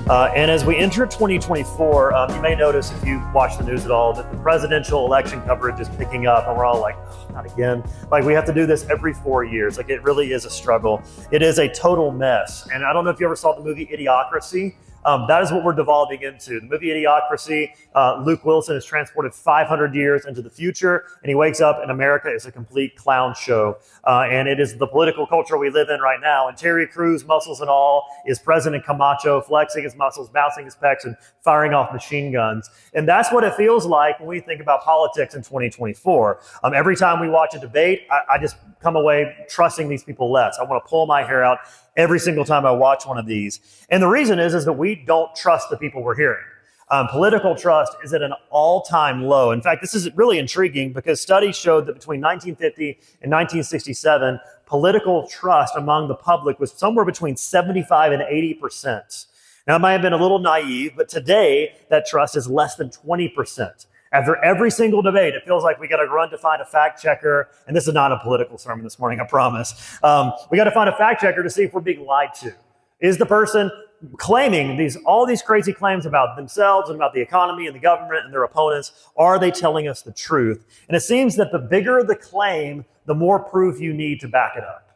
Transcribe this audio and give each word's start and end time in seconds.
Uh, 0.09 0.31
and 0.37 0.51
as 0.51 0.67
we 0.67 0.77
enter 0.77 1.07
2024, 1.07 2.13
um, 2.15 2.35
you 2.35 2.43
may 2.43 2.55
notice 2.55 2.93
if 2.93 3.07
you 3.07 3.23
watch 3.35 3.57
the 3.57 3.65
news 3.65 3.87
at 3.87 3.91
all 3.91 4.13
that 4.13 4.31
the 4.31 4.37
presidential 4.39 5.07
election 5.07 5.41
coverage 5.43 5.81
is 5.81 5.89
picking 5.89 6.27
up, 6.27 6.47
and 6.47 6.55
we're 6.59 6.67
all 6.67 6.79
like, 6.79 6.95
oh, 6.99 7.27
not 7.33 7.51
again. 7.51 7.83
Like, 8.11 8.23
we 8.25 8.35
have 8.35 8.45
to 8.45 8.53
do 8.53 8.67
this 8.67 8.85
every 8.91 9.15
four 9.15 9.45
years. 9.45 9.79
Like, 9.79 9.89
it 9.89 10.03
really 10.03 10.33
is 10.33 10.45
a 10.45 10.51
struggle. 10.51 11.03
It 11.31 11.41
is 11.41 11.59
a 11.59 11.73
total 11.73 12.13
mess. 12.13 12.69
And 12.71 12.85
I 12.85 12.93
don't 12.93 13.07
know 13.07 13.11
if 13.11 13.19
you 13.19 13.25
ever 13.25 13.35
saw 13.35 13.55
the 13.55 13.65
movie 13.65 13.87
Idiocracy. 13.87 14.75
Um, 15.05 15.27
that 15.29 15.43
is 15.43 15.53
what 15.53 15.65
we're 15.65 15.75
devolving 15.75 16.23
into. 16.23 16.61
The 16.61 16.67
movie 16.67 16.89
Idiocracy, 16.89 17.71
uh, 17.95 18.23
Luke 18.25 18.45
Wilson 18.45 18.77
is 18.77 18.85
transported 18.85 19.35
500 19.35 19.95
years 19.95 20.25
into 20.25 20.43
the 20.43 20.51
future, 20.51 21.05
and 21.23 21.29
he 21.29 21.35
wakes 21.35 21.61
up, 21.61 21.81
and 21.83 21.91
America 21.91 22.29
is 22.33 22.47
a 22.47 22.53
complete 22.53 22.97
clown 22.97 23.35
show. 23.35 23.79
Uh, 24.07 24.27
and 24.31 24.49
it 24.49 24.61
is 24.61 24.77
the 24.77 24.87
political 24.87 25.27
culture 25.27 25.59
we 25.59 25.71
live 25.71 25.89
in 25.89 26.01
right 26.01 26.21
now. 26.21 26.49
And 26.49 26.57
Terry 26.57 26.87
Crews, 26.87 27.25
muscles 27.25 27.61
and 27.61 27.69
all, 27.69 28.05
is 28.27 28.39
President 28.39 28.85
Camacho, 28.85 29.41
flexing 29.43 29.85
his 29.85 29.97
muscles, 29.97 30.29
bouncing 30.31 30.65
his 30.65 30.75
pecs, 30.75 31.05
and 31.05 31.17
firing 31.43 31.75
off 31.75 31.93
machine 31.93 32.33
guns. 32.33 32.71
And 32.95 33.07
that's 33.09 33.33
what 33.33 33.45
it 33.45 33.55
feels 33.55 33.87
like 33.87 34.19
when 34.21 34.29
we 34.29 34.41
think 34.41 34.61
about 34.61 34.83
politics 34.83 35.35
in 35.35 35.43
2024. 35.43 36.41
Um, 36.63 36.75
every 36.75 36.97
time 36.97 37.21
we 37.21 37.29
watch 37.29 37.55
a 37.55 37.59
debate, 37.59 38.03
I, 38.11 38.35
I 38.35 38.39
just 38.39 38.57
come 38.85 38.97
away 38.97 39.35
trusting 39.49 39.89
these 39.89 40.05
people 40.05 40.31
less. 40.31 40.59
I 40.61 40.65
want 40.65 40.85
to 40.85 40.89
pull 40.89 41.07
my 41.07 41.25
hair 41.25 41.43
out 41.43 41.59
every 41.97 42.21
single 42.21 42.45
time 42.45 42.67
I 42.67 42.71
watch 42.71 43.07
one 43.07 43.19
of 43.19 43.27
these. 43.27 43.61
And 43.89 44.03
the 44.03 44.09
reason 44.09 44.39
is, 44.39 44.55
is 44.55 44.65
that 44.67 44.75
we 44.75 44.95
don't 44.95 45.35
trust 45.35 45.71
the 45.71 45.77
people 45.77 46.03
we're 46.03 46.15
hearing. 46.15 46.45
Um, 46.91 47.09
political 47.09 47.57
trust 47.57 47.97
is 48.05 48.13
at 48.13 48.21
an 48.21 48.35
all-time 48.51 49.23
low. 49.23 49.53
In 49.53 49.63
fact, 49.63 49.81
this 49.81 49.95
is 49.95 50.15
really 50.17 50.39
intriguing 50.39 50.93
because 50.93 51.19
studies 51.19 51.57
showed 51.57 51.87
that 51.87 51.95
between 51.95 52.21
1950 52.21 52.91
and 53.23 53.33
1967, 53.33 54.39
political 54.67 55.27
trust 55.27 55.75
among 55.77 56.09
the 56.09 56.15
public 56.15 56.61
was 56.61 56.73
somewhere 56.73 57.07
between 57.07 57.37
75 57.37 58.13
and 58.13 58.23
80 58.23 58.55
percent. 58.55 59.27
Now, 59.67 59.77
it 59.77 59.79
might 59.79 59.93
have 59.93 60.03
been 60.03 60.13
a 60.13 60.19
little 60.19 60.39
naive, 60.39 60.93
but 60.95 61.09
today 61.09 61.75
that 61.89 62.07
trust 62.07 62.37
is 62.37 62.49
less 62.49 62.77
than 62.77 62.91
20 62.91 63.31
percent. 63.31 63.87
After 64.15 64.37
every 64.45 64.71
single 64.71 65.03
debate, 65.03 65.35
it 65.35 65.43
feels 65.45 65.65
like 65.65 65.81
we 65.81 65.89
got 65.89 65.97
to 65.97 66.07
run 66.07 66.31
to 66.31 66.39
find 66.39 66.63
a 66.63 66.65
fact 66.65 67.03
checker. 67.03 67.49
And 67.67 67.77
this 67.77 67.89
is 67.89 67.95
not 67.95 68.13
a 68.13 68.19
political 68.21 68.57
sermon 68.59 68.85
this 68.85 68.97
morning, 68.97 69.19
I 69.19 69.27
promise. 69.27 69.99
Um, 70.05 70.33
we 70.53 70.57
got 70.57 70.65
to 70.65 70.71
find 70.71 70.89
a 70.89 70.97
fact 70.97 71.21
checker 71.21 71.43
to 71.43 71.51
see 71.51 71.65
if 71.65 71.75
we're 71.75 71.81
being 71.81 72.07
lied 72.07 72.33
to. 72.35 72.55
Is 73.01 73.19
the 73.19 73.27
person 73.27 73.73
claiming 74.19 74.77
these 74.77 74.95
all 75.05 75.27
these 75.27 75.43
crazy 75.43 75.73
claims 75.73 76.07
about 76.07 76.37
themselves 76.37 76.91
and 76.91 76.97
about 76.97 77.13
the 77.13 77.21
economy 77.21 77.67
and 77.67 77.75
the 77.75 77.81
government 77.81 78.25
and 78.25 78.33
their 78.33 78.45
opponents 78.45 78.93
are 79.17 79.39
they 79.39 79.51
telling 79.51 79.89
us 79.89 80.03
the 80.03 80.13
truth 80.13 80.67
and 80.89 80.97
it 80.97 81.01
seems 81.01 81.37
that 81.37 81.51
the 81.53 81.59
bigger 81.59 82.03
the 82.03 82.15
claim 82.15 82.85
the 83.07 83.15
more 83.15 83.39
proof 83.39 83.81
you 83.81 83.95
need 83.95 84.21
to 84.21 84.29
back 84.29 84.57
it 84.57 84.65
up 84.65 84.91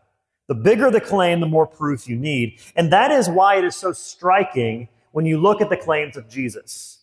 the 0.46 0.54
bigger 0.54 0.90
the 0.90 1.00
claim 1.00 1.40
the 1.40 1.46
more 1.46 1.66
proof 1.66 2.06
you 2.06 2.16
need 2.16 2.60
and 2.76 2.92
that 2.92 3.10
is 3.10 3.30
why 3.30 3.56
it 3.56 3.64
is 3.64 3.74
so 3.74 3.92
striking 3.92 4.86
when 5.12 5.24
you 5.24 5.40
look 5.40 5.62
at 5.62 5.70
the 5.70 5.76
claims 5.76 6.14
of 6.14 6.28
jesus 6.28 6.97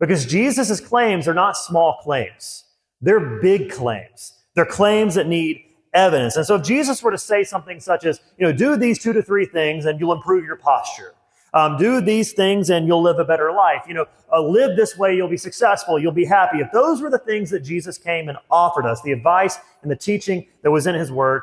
because 0.00 0.26
Jesus' 0.26 0.80
claims 0.80 1.28
are 1.28 1.34
not 1.34 1.56
small 1.56 1.98
claims. 2.02 2.64
They're 3.00 3.38
big 3.40 3.70
claims. 3.70 4.32
They're 4.54 4.66
claims 4.66 5.14
that 5.14 5.28
need 5.28 5.62
evidence. 5.92 6.36
And 6.36 6.46
so 6.46 6.56
if 6.56 6.62
Jesus 6.62 7.02
were 7.02 7.10
to 7.10 7.18
say 7.18 7.44
something 7.44 7.78
such 7.80 8.04
as, 8.04 8.20
you 8.38 8.46
know, 8.46 8.52
do 8.52 8.76
these 8.76 8.98
two 8.98 9.12
to 9.12 9.22
three 9.22 9.46
things 9.46 9.84
and 9.84 10.00
you'll 10.00 10.12
improve 10.12 10.44
your 10.44 10.56
posture. 10.56 11.14
Um, 11.52 11.76
do 11.76 12.00
these 12.00 12.32
things 12.32 12.70
and 12.70 12.86
you'll 12.86 13.02
live 13.02 13.18
a 13.18 13.24
better 13.24 13.52
life. 13.52 13.82
You 13.88 13.94
know, 13.94 14.06
uh, 14.32 14.40
live 14.40 14.76
this 14.76 14.96
way, 14.96 15.16
you'll 15.16 15.28
be 15.28 15.36
successful, 15.36 15.98
you'll 15.98 16.12
be 16.12 16.24
happy. 16.24 16.58
If 16.58 16.70
those 16.72 17.02
were 17.02 17.10
the 17.10 17.18
things 17.18 17.50
that 17.50 17.60
Jesus 17.60 17.98
came 17.98 18.28
and 18.28 18.38
offered 18.50 18.86
us, 18.86 19.02
the 19.02 19.12
advice 19.12 19.58
and 19.82 19.90
the 19.90 19.96
teaching 19.96 20.46
that 20.62 20.70
was 20.70 20.86
in 20.86 20.94
his 20.94 21.10
word, 21.10 21.42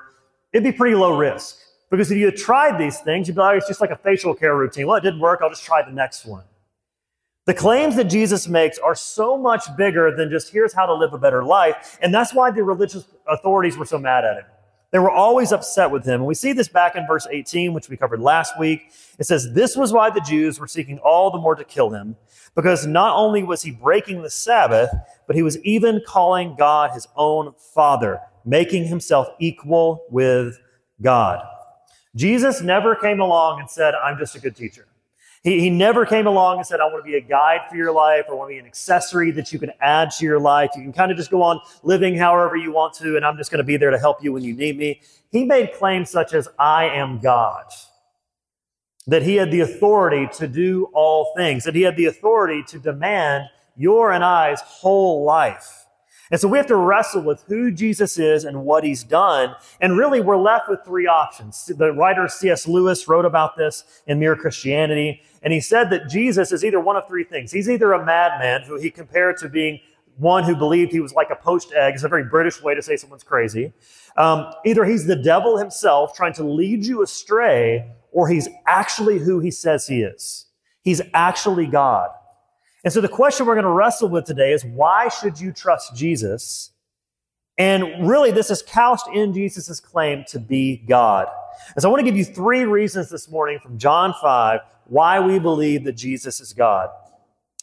it'd 0.53 0.63
be 0.63 0.71
pretty 0.71 0.95
low 0.95 1.17
risk. 1.17 1.57
Because 1.91 2.09
if 2.09 2.17
you 2.17 2.25
had 2.25 2.37
tried 2.37 2.79
these 2.79 2.99
things, 2.99 3.27
you'd 3.27 3.35
be 3.35 3.41
like, 3.41 3.57
it's 3.57 3.67
just 3.67 3.81
like 3.81 3.91
a 3.91 3.97
facial 3.97 4.33
care 4.33 4.55
routine. 4.55 4.87
Well, 4.87 4.95
it 4.95 5.01
didn't 5.01 5.19
work, 5.19 5.41
I'll 5.43 5.49
just 5.49 5.63
try 5.63 5.83
the 5.83 5.91
next 5.91 6.25
one. 6.25 6.43
The 7.47 7.53
claims 7.53 7.95
that 7.95 8.09
Jesus 8.09 8.49
makes 8.49 8.77
are 8.77 8.93
so 8.93 9.37
much 9.37 9.73
bigger 9.77 10.13
than 10.13 10.29
just 10.29 10.51
here's 10.51 10.73
how 10.73 10.85
to 10.85 10.93
live 10.93 11.13
a 11.13 11.17
better 11.17 11.45
life. 11.45 11.97
And 12.01 12.13
that's 12.13 12.33
why 12.33 12.51
the 12.51 12.61
religious 12.61 13.05
authorities 13.25 13.77
were 13.77 13.85
so 13.85 13.97
mad 13.97 14.25
at 14.25 14.35
him. 14.35 14.45
They 14.91 14.99
were 14.99 15.09
always 15.09 15.53
upset 15.53 15.89
with 15.89 16.03
him. 16.03 16.15
And 16.15 16.25
we 16.25 16.35
see 16.35 16.51
this 16.51 16.67
back 16.67 16.97
in 16.97 17.07
verse 17.07 17.25
18, 17.31 17.73
which 17.73 17.87
we 17.87 17.95
covered 17.95 18.19
last 18.19 18.59
week. 18.59 18.91
It 19.17 19.27
says, 19.27 19.53
This 19.53 19.77
was 19.77 19.93
why 19.93 20.09
the 20.09 20.19
Jews 20.19 20.59
were 20.59 20.67
seeking 20.67 20.99
all 20.99 21.31
the 21.31 21.37
more 21.37 21.55
to 21.55 21.63
kill 21.63 21.89
him, 21.89 22.17
because 22.53 22.85
not 22.85 23.15
only 23.15 23.43
was 23.43 23.61
he 23.61 23.71
breaking 23.71 24.23
the 24.23 24.29
Sabbath, 24.29 24.89
but 25.25 25.37
he 25.37 25.41
was 25.41 25.57
even 25.63 26.01
calling 26.05 26.53
God 26.57 26.91
his 26.91 27.07
own 27.15 27.53
Father, 27.73 28.19
making 28.43 28.87
himself 28.87 29.29
equal 29.39 30.03
with 30.09 30.59
God. 31.01 31.45
Jesus 32.13 32.61
never 32.61 32.93
came 32.93 33.21
along 33.21 33.61
and 33.61 33.69
said, 33.69 33.95
I'm 33.95 34.17
just 34.17 34.35
a 34.35 34.39
good 34.41 34.55
teacher. 34.55 34.85
He, 35.47 35.61
he 35.61 35.69
never 35.69 36.05
came 36.05 36.27
along 36.27 36.57
and 36.57 36.67
said, 36.67 36.81
I 36.81 36.85
want 36.87 37.05
to 37.05 37.09
be 37.09 37.15
a 37.15 37.21
guide 37.21 37.61
for 37.69 37.77
your 37.77 37.93
life 37.93 38.25
or 38.27 38.33
I 38.33 38.35
want 38.35 38.49
to 38.49 38.55
be 38.55 38.59
an 38.59 38.65
accessory 38.65 39.31
that 39.31 39.53
you 39.53 39.59
can 39.59 39.71
add 39.79 40.11
to 40.17 40.25
your 40.25 40.41
life. 40.41 40.71
You 40.75 40.81
can 40.81 40.91
kind 40.91 41.09
of 41.09 41.15
just 41.15 41.31
go 41.31 41.41
on 41.41 41.61
living 41.83 42.17
however 42.17 42.57
you 42.57 42.73
want 42.73 42.93
to, 42.95 43.15
and 43.15 43.25
I'm 43.25 43.37
just 43.37 43.49
going 43.49 43.59
to 43.59 43.63
be 43.63 43.77
there 43.77 43.89
to 43.89 43.97
help 43.97 44.21
you 44.21 44.33
when 44.33 44.43
you 44.43 44.53
need 44.53 44.77
me. 44.77 44.99
He 45.31 45.45
made 45.45 45.71
claims 45.71 46.11
such 46.11 46.33
as, 46.33 46.49
I 46.59 46.89
am 46.89 47.19
God. 47.19 47.63
That 49.05 49.23
he 49.23 49.35
had 49.35 49.49
the 49.49 49.61
authority 49.61 50.27
to 50.33 50.49
do 50.49 50.89
all 50.91 51.31
things, 51.37 51.63
that 51.63 51.75
he 51.75 51.83
had 51.83 51.95
the 51.95 52.07
authority 52.07 52.61
to 52.67 52.77
demand 52.77 53.45
your 53.77 54.11
and 54.11 54.25
I's 54.25 54.59
whole 54.59 55.23
life. 55.23 55.85
And 56.29 56.39
so 56.39 56.47
we 56.47 56.57
have 56.57 56.67
to 56.67 56.75
wrestle 56.75 57.21
with 57.21 57.43
who 57.47 57.71
Jesus 57.71 58.19
is 58.19 58.43
and 58.43 58.65
what 58.65 58.83
he's 58.83 59.03
done. 59.03 59.55
And 59.79 59.97
really, 59.97 60.19
we're 60.19 60.37
left 60.37 60.69
with 60.69 60.79
three 60.85 61.07
options. 61.07 61.65
The 61.65 61.93
writer 61.93 62.27
C.S. 62.27 62.67
Lewis 62.67 63.07
wrote 63.07 63.25
about 63.25 63.55
this 63.55 63.83
in 64.07 64.19
Mere 64.19 64.35
Christianity. 64.35 65.21
And 65.47 65.53
he 65.53 65.61
said 65.61 65.91
that 65.91 66.09
Jesus 66.09 66.51
is 66.51 66.65
either 66.65 66.81
one 66.81 66.97
of 66.97 67.07
three 67.07 67.23
things. 67.23 67.53
He's 67.53 67.69
either 67.69 67.93
a 67.93 68.03
madman 68.03 68.63
who 68.63 68.77
he 68.77 68.91
compared 68.91 69.37
to 69.37 69.47
being 69.47 69.79
one 70.17 70.43
who 70.43 70.57
believed 70.57 70.91
he 70.91 70.99
was 70.99 71.13
like 71.13 71.29
a 71.29 71.37
poached 71.37 71.71
egg. 71.71 71.93
It's 71.93 72.03
a 72.03 72.09
very 72.09 72.25
British 72.25 72.61
way 72.61 72.75
to 72.75 72.81
say 72.81 72.97
someone's 72.97 73.23
crazy. 73.23 73.71
Um, 74.17 74.51
either 74.65 74.83
he's 74.83 75.07
the 75.07 75.15
devil 75.15 75.57
himself 75.57 76.13
trying 76.13 76.33
to 76.33 76.43
lead 76.43 76.85
you 76.85 77.01
astray, 77.01 77.89
or 78.11 78.27
he's 78.27 78.49
actually 78.65 79.19
who 79.19 79.39
he 79.39 79.49
says 79.49 79.87
he 79.87 80.01
is. 80.01 80.47
He's 80.81 81.01
actually 81.13 81.65
God. 81.65 82.09
And 82.83 82.91
so 82.91 82.99
the 82.99 83.07
question 83.07 83.45
we're 83.45 83.55
going 83.55 83.63
to 83.63 83.71
wrestle 83.71 84.09
with 84.09 84.25
today 84.25 84.51
is 84.51 84.65
why 84.65 85.07
should 85.07 85.39
you 85.39 85.53
trust 85.53 85.95
Jesus? 85.95 86.71
And 87.57 88.05
really, 88.05 88.31
this 88.31 88.51
is 88.51 88.61
couched 88.61 89.07
in 89.13 89.33
Jesus' 89.33 89.79
claim 89.79 90.25
to 90.27 90.39
be 90.39 90.75
God. 90.75 91.29
And 91.73 91.81
so 91.81 91.87
I 91.87 91.91
want 91.93 92.01
to 92.01 92.05
give 92.05 92.17
you 92.17 92.25
three 92.25 92.65
reasons 92.65 93.09
this 93.09 93.29
morning 93.29 93.59
from 93.59 93.77
John 93.77 94.13
5 94.21 94.59
why 94.87 95.19
we 95.19 95.39
believe 95.39 95.83
that 95.85 95.93
Jesus 95.93 96.39
is 96.39 96.53
God. 96.53 96.89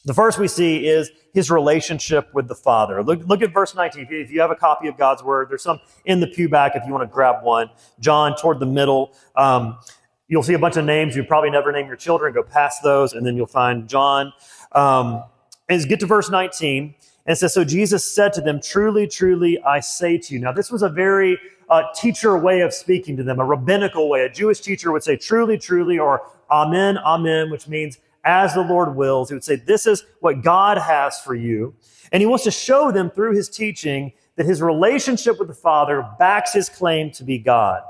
The 0.05 0.15
first 0.15 0.39
we 0.39 0.49
see 0.49 0.87
is 0.87 1.11
his 1.33 1.51
relationship 1.51 2.33
with 2.35 2.47
the 2.47 2.55
Father. 2.55 3.03
Look, 3.03 3.27
look 3.27 3.43
at 3.43 3.55
verse 3.55 3.75
19. 3.75 4.07
If 4.11 4.31
you 4.31 4.41
have 4.43 4.51
a 4.51 4.57
copy 4.57 4.87
of 4.87 4.99
God's 4.99 5.23
Word, 5.23 5.49
there's 5.49 5.63
some 5.63 5.81
in 6.05 6.21
the 6.21 6.27
pew 6.27 6.49
back 6.49 6.73
if 6.77 6.85
you 6.87 6.93
want 6.93 7.09
to 7.09 7.13
grab 7.13 7.43
one. 7.43 7.71
John, 8.01 8.37
toward 8.37 8.61
the 8.61 8.67
middle. 8.67 9.15
Um, 9.35 9.79
you'll 10.29 10.43
see 10.43 10.53
a 10.53 10.59
bunch 10.59 10.77
of 10.77 10.85
names 10.85 11.17
you 11.17 11.25
probably 11.25 11.51
never 11.51 11.73
name 11.73 11.87
your 11.87 11.97
children. 11.97 12.35
Go 12.35 12.43
past 12.43 12.83
those, 12.83 13.15
and 13.15 13.27
then 13.27 13.35
you'll 13.35 13.47
find 13.47 13.89
John. 13.89 14.33
Um, 14.73 15.25
and 15.71 15.89
get 15.89 16.01
to 16.01 16.07
verse 16.07 16.29
19 16.29 16.95
and 17.27 17.37
says, 17.37 17.55
So 17.55 17.65
Jesus 17.65 18.05
said 18.05 18.33
to 18.35 18.41
them, 18.41 18.61
Truly, 18.61 19.07
truly, 19.07 19.61
I 19.63 19.81
say 19.81 20.19
to 20.19 20.35
you. 20.35 20.41
Now, 20.41 20.53
this 20.53 20.71
was 20.71 20.83
a 20.83 20.89
very 20.89 21.39
uh, 21.69 21.83
teacher 21.95 22.37
way 22.39 22.61
of 22.61 22.75
speaking 22.75 23.17
to 23.17 23.23
them, 23.23 23.41
a 23.41 23.45
rabbinical 23.45 24.09
way. 24.09 24.23
A 24.23 24.31
Jewish 24.31 24.61
teacher 24.61 24.93
would 24.93 25.03
say, 25.03 25.17
Truly, 25.17 25.59
truly, 25.59 25.99
or 25.99 26.23
Amen, 26.51 26.99
Amen, 26.99 27.51
which 27.51 27.69
means 27.69 27.99
as 28.25 28.55
the 28.55 28.63
Lord 28.63 28.95
wills. 28.95 29.29
He 29.29 29.35
would 29.35 29.45
say, 29.45 29.57
This 29.57 29.87
is 29.87 30.05
what 30.21 30.43
God 30.43 30.79
has 30.79 31.21
for 31.21 31.35
you. 31.35 31.75
And 32.13 32.21
he 32.21 32.27
wants 32.27 32.45
to 32.45 32.51
show 32.51 32.91
them 32.91 33.11
through 33.11 33.35
his 33.35 33.49
teaching 33.49 34.13
that 34.37 34.47
his 34.47 34.61
relationship 34.61 35.39
with 35.39 35.49
the 35.49 35.55
Father 35.55 36.07
backs 36.19 36.53
his 36.53 36.69
claim 36.69 37.11
to 37.13 37.25
be 37.25 37.39
God. 37.39 37.83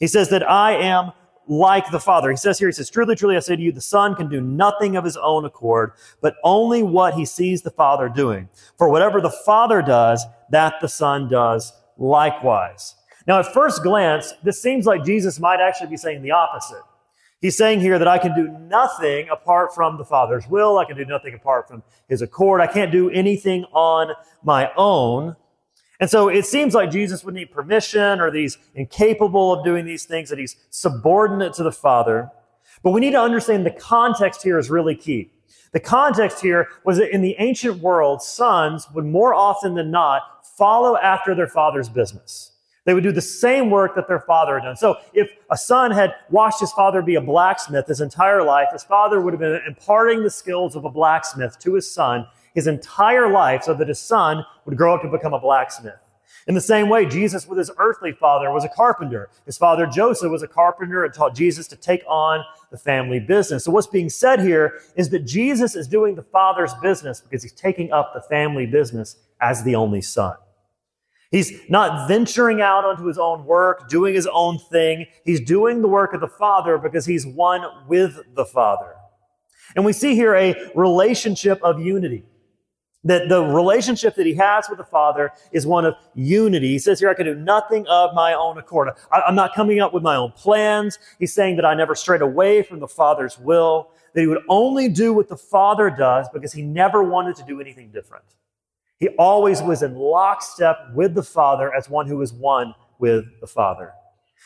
He 0.00 0.06
says 0.06 0.28
that 0.30 0.48
I 0.48 0.72
am 0.72 1.12
like 1.46 1.90
the 1.90 2.00
Father. 2.00 2.30
He 2.30 2.36
says 2.36 2.58
here, 2.58 2.68
he 2.68 2.72
says, 2.72 2.90
Truly, 2.90 3.16
truly, 3.16 3.36
I 3.36 3.40
say 3.40 3.56
to 3.56 3.62
you, 3.62 3.72
the 3.72 3.80
Son 3.80 4.14
can 4.14 4.28
do 4.28 4.40
nothing 4.40 4.96
of 4.96 5.04
his 5.04 5.16
own 5.16 5.44
accord, 5.44 5.92
but 6.20 6.36
only 6.42 6.82
what 6.82 7.14
he 7.14 7.24
sees 7.24 7.62
the 7.62 7.70
Father 7.70 8.08
doing. 8.08 8.48
For 8.78 8.88
whatever 8.88 9.20
the 9.20 9.30
Father 9.30 9.82
does, 9.82 10.24
that 10.50 10.74
the 10.80 10.88
Son 10.88 11.28
does 11.28 11.72
likewise. 11.98 12.94
Now, 13.26 13.38
at 13.38 13.52
first 13.52 13.82
glance, 13.82 14.32
this 14.42 14.60
seems 14.60 14.86
like 14.86 15.04
Jesus 15.04 15.40
might 15.40 15.60
actually 15.60 15.88
be 15.88 15.96
saying 15.96 16.22
the 16.22 16.32
opposite. 16.32 16.82
He's 17.40 17.56
saying 17.56 17.80
here 17.80 17.98
that 17.98 18.08
I 18.08 18.16
can 18.16 18.34
do 18.34 18.48
nothing 18.48 19.28
apart 19.28 19.74
from 19.74 19.98
the 19.98 20.04
Father's 20.04 20.48
will. 20.48 20.78
I 20.78 20.86
can 20.86 20.96
do 20.96 21.04
nothing 21.04 21.34
apart 21.34 21.68
from 21.68 21.82
his 22.08 22.22
accord. 22.22 22.62
I 22.62 22.66
can't 22.66 22.90
do 22.90 23.10
anything 23.10 23.64
on 23.72 24.14
my 24.42 24.70
own. 24.76 25.36
And 26.00 26.10
so 26.10 26.28
it 26.28 26.44
seems 26.44 26.74
like 26.74 26.90
Jesus 26.90 27.24
would 27.24 27.34
need 27.34 27.52
permission 27.52 28.20
or 28.20 28.30
that 28.30 28.38
he's 28.38 28.58
incapable 28.74 29.52
of 29.52 29.64
doing 29.64 29.84
these 29.84 30.04
things, 30.04 30.28
that 30.30 30.38
he's 30.38 30.56
subordinate 30.70 31.54
to 31.54 31.62
the 31.62 31.72
Father. 31.72 32.30
But 32.82 32.90
we 32.90 33.00
need 33.00 33.12
to 33.12 33.20
understand 33.20 33.64
the 33.64 33.70
context 33.70 34.42
here 34.42 34.58
is 34.58 34.70
really 34.70 34.96
key. 34.96 35.30
The 35.72 35.80
context 35.80 36.40
here 36.40 36.68
was 36.84 36.98
that 36.98 37.12
in 37.12 37.22
the 37.22 37.34
ancient 37.38 37.80
world, 37.80 38.22
sons 38.22 38.86
would 38.94 39.04
more 39.04 39.34
often 39.34 39.74
than 39.74 39.90
not 39.90 40.46
follow 40.56 40.96
after 40.96 41.34
their 41.34 41.48
father's 41.48 41.88
business. 41.88 42.52
They 42.84 42.94
would 42.94 43.02
do 43.02 43.12
the 43.12 43.20
same 43.20 43.70
work 43.70 43.94
that 43.94 44.06
their 44.06 44.20
father 44.20 44.58
had 44.58 44.66
done. 44.66 44.76
So 44.76 44.96
if 45.14 45.30
a 45.50 45.56
son 45.56 45.90
had 45.90 46.14
watched 46.30 46.60
his 46.60 46.72
father 46.72 47.02
be 47.02 47.14
a 47.14 47.20
blacksmith 47.20 47.86
his 47.86 48.00
entire 48.00 48.42
life, 48.42 48.68
his 48.72 48.84
father 48.84 49.20
would 49.20 49.32
have 49.32 49.40
been 49.40 49.60
imparting 49.66 50.22
the 50.22 50.30
skills 50.30 50.76
of 50.76 50.84
a 50.84 50.90
blacksmith 50.90 51.58
to 51.60 51.74
his 51.74 51.90
son 51.90 52.26
his 52.54 52.66
entire 52.66 53.30
life 53.30 53.64
so 53.64 53.74
that 53.74 53.88
his 53.88 53.98
son 53.98 54.44
would 54.64 54.76
grow 54.76 54.94
up 54.94 55.02
to 55.02 55.08
become 55.08 55.34
a 55.34 55.40
blacksmith. 55.40 55.94
In 56.46 56.54
the 56.54 56.60
same 56.60 56.88
way, 56.88 57.06
Jesus 57.06 57.46
with 57.46 57.58
his 57.58 57.70
earthly 57.78 58.12
father 58.12 58.50
was 58.50 58.64
a 58.64 58.68
carpenter. 58.68 59.30
His 59.46 59.56
father 59.56 59.86
Joseph 59.86 60.30
was 60.30 60.42
a 60.42 60.48
carpenter 60.48 61.04
and 61.04 61.14
taught 61.14 61.34
Jesus 61.34 61.66
to 61.68 61.76
take 61.76 62.02
on 62.06 62.44
the 62.70 62.76
family 62.76 63.18
business. 63.18 63.64
So 63.64 63.70
what's 63.70 63.86
being 63.86 64.10
said 64.10 64.40
here 64.40 64.80
is 64.94 65.08
that 65.10 65.20
Jesus 65.20 65.74
is 65.74 65.88
doing 65.88 66.14
the 66.14 66.22
father's 66.22 66.74
business 66.82 67.20
because 67.20 67.42
he's 67.42 67.52
taking 67.52 67.92
up 67.92 68.12
the 68.12 68.20
family 68.20 68.66
business 68.66 69.16
as 69.40 69.64
the 69.64 69.74
only 69.74 70.02
son. 70.02 70.36
He's 71.30 71.52
not 71.68 72.06
venturing 72.08 72.60
out 72.60 72.84
onto 72.84 73.06
his 73.06 73.18
own 73.18 73.44
work, 73.44 73.88
doing 73.88 74.14
his 74.14 74.28
own 74.30 74.58
thing. 74.70 75.06
He's 75.24 75.40
doing 75.40 75.82
the 75.82 75.88
work 75.88 76.12
of 76.12 76.20
the 76.20 76.28
Father 76.28 76.78
because 76.78 77.06
he's 77.06 77.26
one 77.26 77.64
with 77.88 78.20
the 78.34 78.44
Father. 78.44 78.94
And 79.74 79.84
we 79.84 79.92
see 79.92 80.14
here 80.14 80.34
a 80.34 80.54
relationship 80.74 81.60
of 81.62 81.80
unity. 81.80 82.24
That 83.04 83.28
the 83.28 83.42
relationship 83.42 84.14
that 84.14 84.24
he 84.24 84.34
has 84.34 84.68
with 84.68 84.78
the 84.78 84.84
Father 84.84 85.30
is 85.52 85.66
one 85.66 85.84
of 85.84 85.94
unity. 86.14 86.68
He 86.68 86.78
says 86.78 86.98
here, 86.98 87.10
I 87.10 87.14
can 87.14 87.26
do 87.26 87.34
nothing 87.34 87.86
of 87.86 88.14
my 88.14 88.32
own 88.32 88.56
accord. 88.56 88.90
I, 89.12 89.22
am 89.28 89.34
not 89.34 89.54
coming 89.54 89.80
up 89.80 89.92
with 89.92 90.02
my 90.02 90.16
own 90.16 90.32
plans. 90.32 90.98
He's 91.18 91.34
saying 91.34 91.56
that 91.56 91.66
I 91.66 91.74
never 91.74 91.94
strayed 91.94 92.22
away 92.22 92.62
from 92.62 92.80
the 92.80 92.88
Father's 92.88 93.38
will, 93.38 93.90
that 94.14 94.20
he 94.22 94.26
would 94.26 94.42
only 94.48 94.88
do 94.88 95.12
what 95.12 95.28
the 95.28 95.36
Father 95.36 95.90
does 95.90 96.28
because 96.32 96.52
he 96.52 96.62
never 96.62 97.02
wanted 97.02 97.36
to 97.36 97.42
do 97.44 97.60
anything 97.60 97.90
different. 97.90 98.24
He 99.00 99.08
always 99.18 99.60
was 99.60 99.82
in 99.82 99.96
lockstep 99.96 100.94
with 100.94 101.14
the 101.14 101.22
Father 101.22 101.74
as 101.74 101.90
one 101.90 102.06
who 102.06 102.16
was 102.16 102.32
one 102.32 102.74
with 102.98 103.26
the 103.40 103.46
Father. 103.46 103.92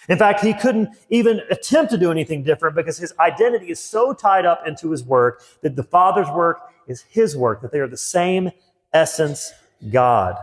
In 0.08 0.16
fact, 0.16 0.40
he 0.40 0.54
couldn't 0.54 0.90
even 1.11 1.40
attempt 1.50 1.90
to 1.90 1.99
do 1.99 2.11
anything 2.11 2.43
different 2.43 2.76
because 2.76 2.96
his 2.96 3.12
identity 3.19 3.70
is 3.70 3.81
so 3.81 4.12
tied 4.12 4.46
up 4.46 4.66
into 4.66 4.90
his 4.90 5.04
work 5.04 5.43
that 5.62 5.76
the 5.76 5.82
Father's 5.82 6.28
work 6.31 6.61
is 6.88 7.02
his 7.02 7.37
work, 7.37 7.62
that 7.62 7.70
they 7.70 7.81
are 7.81 7.88
the 7.88 7.96
same 7.96 8.50
essence 8.93 9.52
God. 9.90 10.37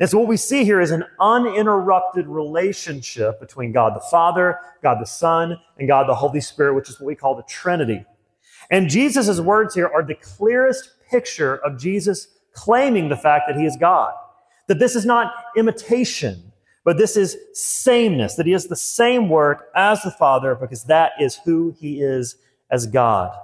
And 0.00 0.10
so 0.10 0.18
what 0.18 0.28
we 0.28 0.36
see 0.36 0.64
here 0.64 0.80
is 0.80 0.90
an 0.90 1.04
uninterrupted 1.20 2.26
relationship 2.26 3.40
between 3.40 3.72
God 3.72 3.94
the 3.94 4.04
Father, 4.10 4.58
God 4.82 4.98
the 5.00 5.06
Son, 5.06 5.58
and 5.78 5.88
God 5.88 6.08
the 6.08 6.14
Holy 6.14 6.40
Spirit, 6.40 6.74
which 6.74 6.90
is 6.90 7.00
what 7.00 7.06
we 7.06 7.14
call 7.14 7.34
the 7.34 7.44
Trinity. 7.44 8.04
And 8.70 8.88
Jesus' 8.88 9.40
words 9.40 9.74
here 9.74 9.88
are 9.88 10.02
the 10.02 10.16
clearest 10.16 10.90
picture 11.08 11.56
of 11.58 11.78
Jesus 11.78 12.28
claiming 12.52 13.08
the 13.08 13.16
fact 13.16 13.44
that 13.46 13.56
he 13.56 13.64
is 13.64 13.76
God. 13.76 14.12
That 14.66 14.80
this 14.80 14.96
is 14.96 15.06
not 15.06 15.32
imitation, 15.56 16.52
but 16.84 16.98
this 16.98 17.16
is 17.16 17.36
sameness, 17.52 18.34
that 18.34 18.46
he 18.46 18.52
is 18.52 18.66
the 18.66 18.76
same 18.76 19.28
work 19.28 19.68
as 19.76 20.02
the 20.02 20.10
Father 20.10 20.54
because 20.54 20.84
that 20.84 21.12
is 21.20 21.36
who 21.36 21.74
he 21.78 22.00
is 22.00 22.36
as 22.70 22.86
God. 22.86 23.36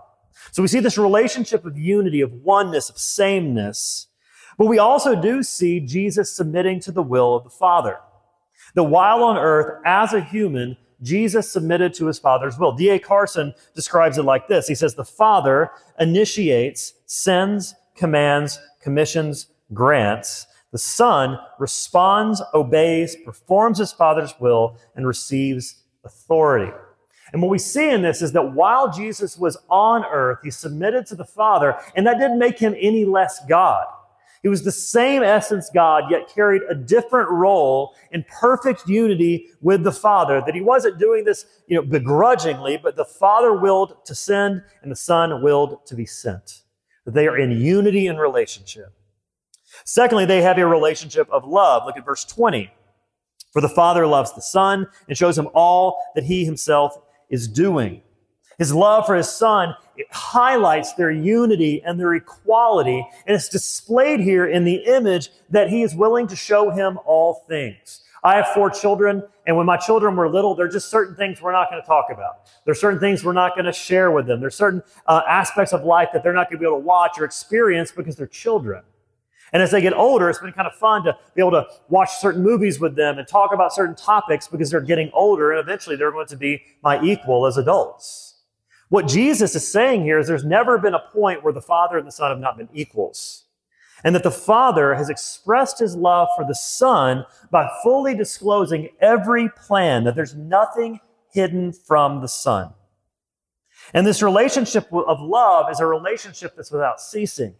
So 0.50 0.62
we 0.62 0.68
see 0.68 0.80
this 0.80 0.98
relationship 0.98 1.64
of 1.64 1.78
unity, 1.78 2.20
of 2.20 2.32
oneness, 2.32 2.90
of 2.90 2.98
sameness. 2.98 4.08
But 4.58 4.66
we 4.66 4.78
also 4.78 5.20
do 5.20 5.42
see 5.42 5.80
Jesus 5.80 6.34
submitting 6.34 6.80
to 6.80 6.92
the 6.92 7.02
will 7.02 7.34
of 7.34 7.44
the 7.44 7.50
Father. 7.50 7.98
That 8.74 8.84
while 8.84 9.22
on 9.22 9.36
earth, 9.36 9.80
as 9.84 10.12
a 10.12 10.20
human, 10.20 10.76
Jesus 11.02 11.50
submitted 11.50 11.94
to 11.94 12.06
his 12.06 12.18
Father's 12.18 12.58
will. 12.58 12.72
D.A. 12.72 12.98
Carson 12.98 13.54
describes 13.74 14.18
it 14.18 14.22
like 14.22 14.48
this 14.48 14.68
He 14.68 14.74
says, 14.74 14.94
The 14.94 15.04
Father 15.04 15.70
initiates, 15.98 16.94
sends, 17.06 17.74
commands, 17.94 18.58
commissions, 18.80 19.48
grants. 19.72 20.46
The 20.70 20.78
Son 20.78 21.38
responds, 21.58 22.40
obeys, 22.54 23.16
performs 23.24 23.78
his 23.78 23.92
Father's 23.92 24.34
will, 24.40 24.76
and 24.94 25.06
receives 25.06 25.82
authority. 26.04 26.72
And 27.32 27.40
what 27.40 27.50
we 27.50 27.58
see 27.58 27.90
in 27.90 28.02
this 28.02 28.20
is 28.20 28.32
that 28.32 28.52
while 28.52 28.90
Jesus 28.90 29.38
was 29.38 29.56
on 29.70 30.04
earth, 30.04 30.40
he 30.44 30.50
submitted 30.50 31.06
to 31.06 31.14
the 31.14 31.24
Father, 31.24 31.76
and 31.96 32.06
that 32.06 32.18
didn't 32.18 32.38
make 32.38 32.58
him 32.58 32.74
any 32.78 33.04
less 33.04 33.40
God. 33.48 33.86
He 34.42 34.48
was 34.48 34.64
the 34.64 34.72
same 34.72 35.22
essence 35.22 35.70
God, 35.72 36.10
yet 36.10 36.28
carried 36.28 36.62
a 36.68 36.74
different 36.74 37.30
role 37.30 37.94
in 38.10 38.24
perfect 38.28 38.88
unity 38.88 39.50
with 39.60 39.84
the 39.84 39.92
Father. 39.92 40.42
That 40.44 40.54
he 40.54 40.60
wasn't 40.60 40.98
doing 40.98 41.24
this, 41.24 41.46
you 41.68 41.76
know, 41.76 41.82
begrudgingly, 41.82 42.76
but 42.76 42.96
the 42.96 43.04
Father 43.04 43.54
willed 43.54 44.04
to 44.04 44.14
send 44.14 44.62
and 44.82 44.90
the 44.90 44.96
Son 44.96 45.42
willed 45.42 45.86
to 45.86 45.94
be 45.94 46.04
sent. 46.04 46.62
That 47.04 47.14
they 47.14 47.28
are 47.28 47.38
in 47.38 47.52
unity 47.52 48.08
and 48.08 48.18
relationship. 48.18 48.92
Secondly, 49.84 50.26
they 50.26 50.42
have 50.42 50.58
a 50.58 50.66
relationship 50.66 51.30
of 51.30 51.46
love. 51.46 51.84
Look 51.86 51.96
at 51.96 52.04
verse 52.04 52.24
20. 52.24 52.70
For 53.52 53.60
the 53.60 53.68
Father 53.68 54.06
loves 54.06 54.32
the 54.32 54.42
Son 54.42 54.88
and 55.08 55.16
shows 55.16 55.38
him 55.38 55.48
all 55.54 55.98
that 56.14 56.24
he 56.24 56.44
himself 56.44 56.96
is 57.32 57.48
doing. 57.48 58.02
His 58.58 58.72
love 58.72 59.06
for 59.06 59.16
his 59.16 59.28
son 59.28 59.74
it 59.96 60.06
highlights 60.10 60.94
their 60.94 61.10
unity 61.10 61.82
and 61.84 62.00
their 62.00 62.14
equality, 62.14 63.06
and 63.26 63.34
it's 63.34 63.48
displayed 63.48 64.20
here 64.20 64.46
in 64.46 64.64
the 64.64 64.76
image 64.76 65.30
that 65.50 65.68
he 65.68 65.82
is 65.82 65.94
willing 65.94 66.26
to 66.28 66.36
show 66.36 66.70
him 66.70 66.98
all 67.04 67.44
things. 67.48 68.02
I 68.24 68.36
have 68.36 68.48
four 68.48 68.70
children, 68.70 69.22
and 69.46 69.56
when 69.56 69.66
my 69.66 69.76
children 69.76 70.16
were 70.16 70.28
little, 70.28 70.54
there 70.54 70.66
are 70.66 70.70
just 70.70 70.88
certain 70.88 71.16
things 71.16 71.42
we're 71.42 71.52
not 71.52 71.70
going 71.70 71.82
to 71.82 71.86
talk 71.86 72.06
about. 72.10 72.48
There's 72.64 72.80
certain 72.80 73.00
things 73.00 73.24
we're 73.24 73.32
not 73.32 73.54
going 73.54 73.64
to 73.66 73.72
share 73.72 74.12
with 74.12 74.26
them. 74.26 74.40
There's 74.40 74.54
certain 74.54 74.82
uh, 75.06 75.22
aspects 75.28 75.72
of 75.72 75.84
life 75.84 76.10
that 76.12 76.22
they're 76.22 76.32
not 76.32 76.48
going 76.48 76.58
to 76.58 76.60
be 76.60 76.66
able 76.66 76.78
to 76.78 76.86
watch 76.86 77.18
or 77.18 77.24
experience 77.24 77.90
because 77.90 78.16
they're 78.16 78.26
children. 78.28 78.82
And 79.52 79.62
as 79.62 79.70
they 79.70 79.82
get 79.82 79.92
older, 79.92 80.30
it's 80.30 80.38
been 80.38 80.52
kind 80.52 80.66
of 80.66 80.74
fun 80.74 81.04
to 81.04 81.16
be 81.34 81.42
able 81.42 81.50
to 81.52 81.66
watch 81.88 82.10
certain 82.18 82.42
movies 82.42 82.80
with 82.80 82.96
them 82.96 83.18
and 83.18 83.28
talk 83.28 83.52
about 83.52 83.72
certain 83.72 83.94
topics 83.94 84.48
because 84.48 84.70
they're 84.70 84.80
getting 84.80 85.10
older 85.12 85.52
and 85.52 85.60
eventually 85.60 85.94
they're 85.94 86.10
going 86.10 86.26
to 86.28 86.36
be 86.36 86.62
my 86.82 87.02
equal 87.02 87.44
as 87.46 87.58
adults. 87.58 88.40
What 88.88 89.06
Jesus 89.06 89.54
is 89.54 89.70
saying 89.70 90.02
here 90.02 90.18
is 90.18 90.26
there's 90.26 90.44
never 90.44 90.78
been 90.78 90.94
a 90.94 91.04
point 91.12 91.42
where 91.42 91.52
the 91.52 91.60
Father 91.60 91.98
and 91.98 92.06
the 92.06 92.12
Son 92.12 92.30
have 92.30 92.40
not 92.40 92.56
been 92.56 92.68
equals. 92.72 93.44
And 94.04 94.14
that 94.14 94.22
the 94.22 94.30
Father 94.30 94.94
has 94.94 95.08
expressed 95.08 95.78
his 95.78 95.94
love 95.94 96.28
for 96.34 96.44
the 96.44 96.54
Son 96.54 97.24
by 97.50 97.70
fully 97.82 98.14
disclosing 98.14 98.88
every 99.00 99.48
plan, 99.50 100.04
that 100.04 100.14
there's 100.14 100.34
nothing 100.34 100.98
hidden 101.30 101.72
from 101.72 102.20
the 102.20 102.28
Son. 102.28 102.72
And 103.94 104.06
this 104.06 104.22
relationship 104.22 104.92
of 104.92 105.20
love 105.20 105.70
is 105.70 105.80
a 105.80 105.86
relationship 105.86 106.54
that's 106.56 106.70
without 106.70 107.00
ceasing. 107.00 107.54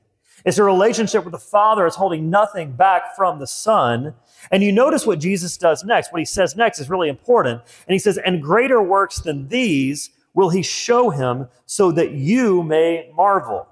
It's 0.44 0.58
a 0.58 0.64
relationship 0.64 1.24
with 1.24 1.32
the 1.32 1.38
Father 1.38 1.86
is 1.86 1.94
holding 1.94 2.28
nothing 2.28 2.72
back 2.72 3.14
from 3.16 3.38
the 3.38 3.46
Son. 3.46 4.14
And 4.50 4.62
you 4.62 4.72
notice 4.72 5.06
what 5.06 5.20
Jesus 5.20 5.56
does 5.56 5.84
next. 5.84 6.12
What 6.12 6.18
he 6.18 6.24
says 6.24 6.56
next 6.56 6.80
is 6.80 6.90
really 6.90 7.08
important. 7.08 7.62
And 7.86 7.92
he 7.92 7.98
says, 7.98 8.18
And 8.18 8.42
greater 8.42 8.82
works 8.82 9.20
than 9.20 9.48
these 9.48 10.10
will 10.34 10.50
he 10.50 10.62
show 10.62 11.10
him 11.10 11.48
so 11.66 11.92
that 11.92 12.12
you 12.12 12.62
may 12.62 13.10
marvel. 13.14 13.68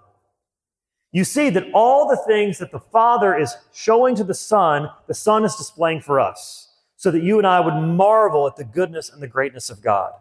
You 1.13 1.25
see 1.25 1.51
that 1.51 1.67
all 1.75 2.09
the 2.09 2.23
things 2.29 2.59
that 2.59 2.71
the 2.71 2.79
Father 2.79 3.37
is 3.37 3.57
showing 3.73 4.15
to 4.15 4.25
the 4.25 4.35
Son, 4.35 4.89
the 5.09 5.15
Son 5.15 5.45
is 5.45 5.57
displaying 5.57 6.03
for 6.03 6.21
us, 6.21 6.69
so 6.97 7.11
that 7.11 7.23
you 7.23 7.39
and 7.39 7.47
I 7.47 7.59
would 7.59 7.75
marvel 7.75 8.47
at 8.47 8.55
the 8.55 8.65
goodness 8.65 9.11
and 9.11 9.21
the 9.21 9.27
greatness 9.27 9.71
of 9.71 9.83
God. 9.83 10.13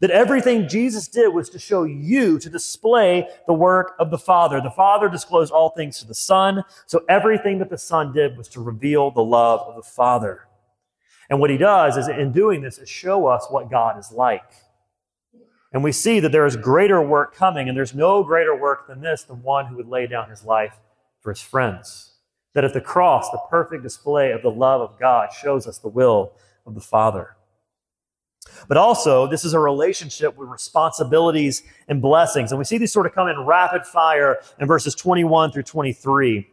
That 0.00 0.10
everything 0.10 0.68
Jesus 0.68 1.08
did 1.08 1.34
was 1.34 1.50
to 1.50 1.58
show 1.58 1.84
you, 1.84 2.38
to 2.38 2.50
display 2.50 3.28
the 3.46 3.52
work 3.52 3.94
of 3.98 4.10
the 4.10 4.18
Father. 4.18 4.60
The 4.60 4.70
Father 4.70 5.08
disclosed 5.08 5.52
all 5.52 5.70
things 5.70 5.98
to 5.98 6.06
the 6.06 6.14
Son, 6.14 6.62
so 6.86 7.04
everything 7.08 7.58
that 7.58 7.70
the 7.70 7.78
Son 7.78 8.12
did 8.12 8.36
was 8.36 8.48
to 8.48 8.60
reveal 8.60 9.10
the 9.10 9.24
love 9.24 9.60
of 9.60 9.76
the 9.76 9.82
Father. 9.82 10.46
And 11.28 11.38
what 11.38 11.50
he 11.50 11.56
does 11.56 11.96
is, 11.96 12.08
in 12.08 12.32
doing 12.32 12.60
this, 12.60 12.78
is 12.78 12.88
show 12.88 13.26
us 13.26 13.46
what 13.50 13.70
God 13.70 13.98
is 13.98 14.10
like. 14.10 14.52
And 15.72 15.84
we 15.84 15.92
see 15.92 16.18
that 16.20 16.32
there 16.32 16.46
is 16.46 16.56
greater 16.56 17.00
work 17.00 17.34
coming, 17.34 17.68
and 17.68 17.76
there's 17.76 17.94
no 17.94 18.24
greater 18.24 18.56
work 18.56 18.88
than 18.88 19.00
this, 19.00 19.22
than 19.22 19.42
one 19.42 19.66
who 19.66 19.76
would 19.76 19.86
lay 19.86 20.06
down 20.08 20.28
his 20.28 20.44
life 20.44 20.74
for 21.20 21.30
his 21.30 21.40
friends. 21.40 22.14
That 22.54 22.64
at 22.64 22.74
the 22.74 22.80
cross, 22.80 23.30
the 23.30 23.40
perfect 23.48 23.84
display 23.84 24.32
of 24.32 24.42
the 24.42 24.50
love 24.50 24.80
of 24.80 24.98
God 24.98 25.32
shows 25.32 25.68
us 25.68 25.78
the 25.78 25.88
will 25.88 26.32
of 26.66 26.74
the 26.74 26.80
Father. 26.80 27.36
But 28.68 28.76
also, 28.76 29.26
this 29.26 29.44
is 29.44 29.52
a 29.52 29.58
relationship 29.58 30.36
with 30.36 30.48
responsibilities 30.48 31.62
and 31.88 32.00
blessings. 32.00 32.52
And 32.52 32.58
we 32.58 32.64
see 32.64 32.78
these 32.78 32.92
sort 32.92 33.06
of 33.06 33.14
come 33.14 33.28
in 33.28 33.40
rapid 33.40 33.84
fire 33.84 34.38
in 34.58 34.66
verses 34.66 34.94
21 34.94 35.52
through 35.52 35.64
23. 35.64 36.48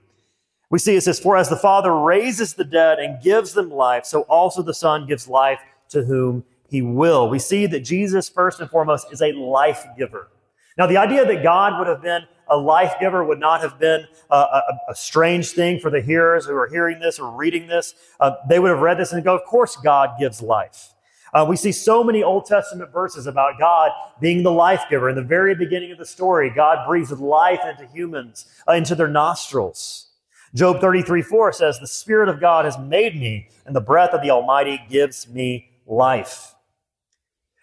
We 0.70 0.80
see 0.80 0.96
it 0.96 1.02
says, 1.02 1.20
For 1.20 1.38
as 1.38 1.50
the 1.50 1.56
Father 1.56 1.96
raises 1.96 2.54
the 2.54 2.66
dead 2.66 3.00
and 3.00 3.22
gives 3.22 3.54
them 3.54 3.72
life, 3.72 4.06
so 4.06 4.22
also 4.22 4.62
the 4.62 4.74
Son 4.74 5.08
gives 5.08 5.28
life 5.28 5.60
to 5.90 6.04
whom 6.04 6.44
he 6.70 6.82
will. 6.82 7.30
We 7.30 7.40
see 7.40 7.66
that 7.68 7.82
Jesus, 7.82 8.28
first 8.28 8.60
and 8.60 8.70
foremost, 8.70 9.08
is 9.12 9.22
a 9.22 9.32
life 9.32 9.86
giver. 9.98 10.30
Now, 10.78 10.88
the 10.88 10.98
idea 10.98 11.26
that 11.26 11.42
God 11.42 11.80
would 11.80 11.88
have 11.88 12.02
been 12.02 12.24
a 12.50 12.58
life 12.58 12.96
giver 13.00 13.24
would 13.24 13.40
not 13.40 13.62
have 13.62 13.80
been 13.80 14.06
a, 14.30 14.36
a, 14.36 14.64
a 14.90 14.96
strange 14.96 15.52
thing 15.52 15.80
for 15.80 15.90
the 15.90 16.02
hearers 16.02 16.46
who 16.46 16.56
are 16.56 16.68
hearing 16.68 17.00
this 17.00 17.20
or 17.20 17.32
reading 17.32 17.68
this. 17.68 17.94
Uh, 18.20 18.32
they 18.50 18.60
would 18.60 18.70
have 18.70 18.80
read 18.80 18.98
this 18.98 19.12
and 19.14 19.24
go, 19.24 19.36
Of 19.36 19.46
course, 19.46 19.76
God 19.78 20.12
gives 20.20 20.42
life. 20.42 20.94
Uh, 21.34 21.46
we 21.48 21.56
see 21.56 21.72
so 21.72 22.04
many 22.04 22.24
Old 22.24 22.46
Testament 22.46 22.92
verses 22.92 23.28
about 23.28 23.60
God 23.60 23.92
being 24.22 24.44
the 24.44 24.52
life 24.52 24.84
giver. 24.90 25.10
In 25.10 25.16
the 25.16 25.22
very 25.22 25.56
beginning 25.56 25.92
of 25.92 25.98
the 25.98 26.06
story, 26.06 26.50
God 26.50 26.88
breathes 26.88 27.12
life 27.12 27.62
into 27.68 27.86
humans, 27.92 28.46
uh, 28.68 28.74
into 28.74 28.96
their 28.96 29.08
nostrils. 29.08 30.08
Job 30.54 30.80
33 30.80 31.22
4 31.22 31.52
says, 31.52 31.80
The 31.80 31.88
Spirit 31.88 32.30
of 32.30 32.40
God 32.40 32.66
has 32.66 32.78
made 32.80 33.16
me, 33.16 33.50
and 33.66 33.76
the 33.76 33.82
breath 33.82 34.12
of 34.12 34.22
the 34.22 34.32
Almighty 34.32 34.82
gives 34.90 35.28
me 35.28 35.70
life. 35.86 36.54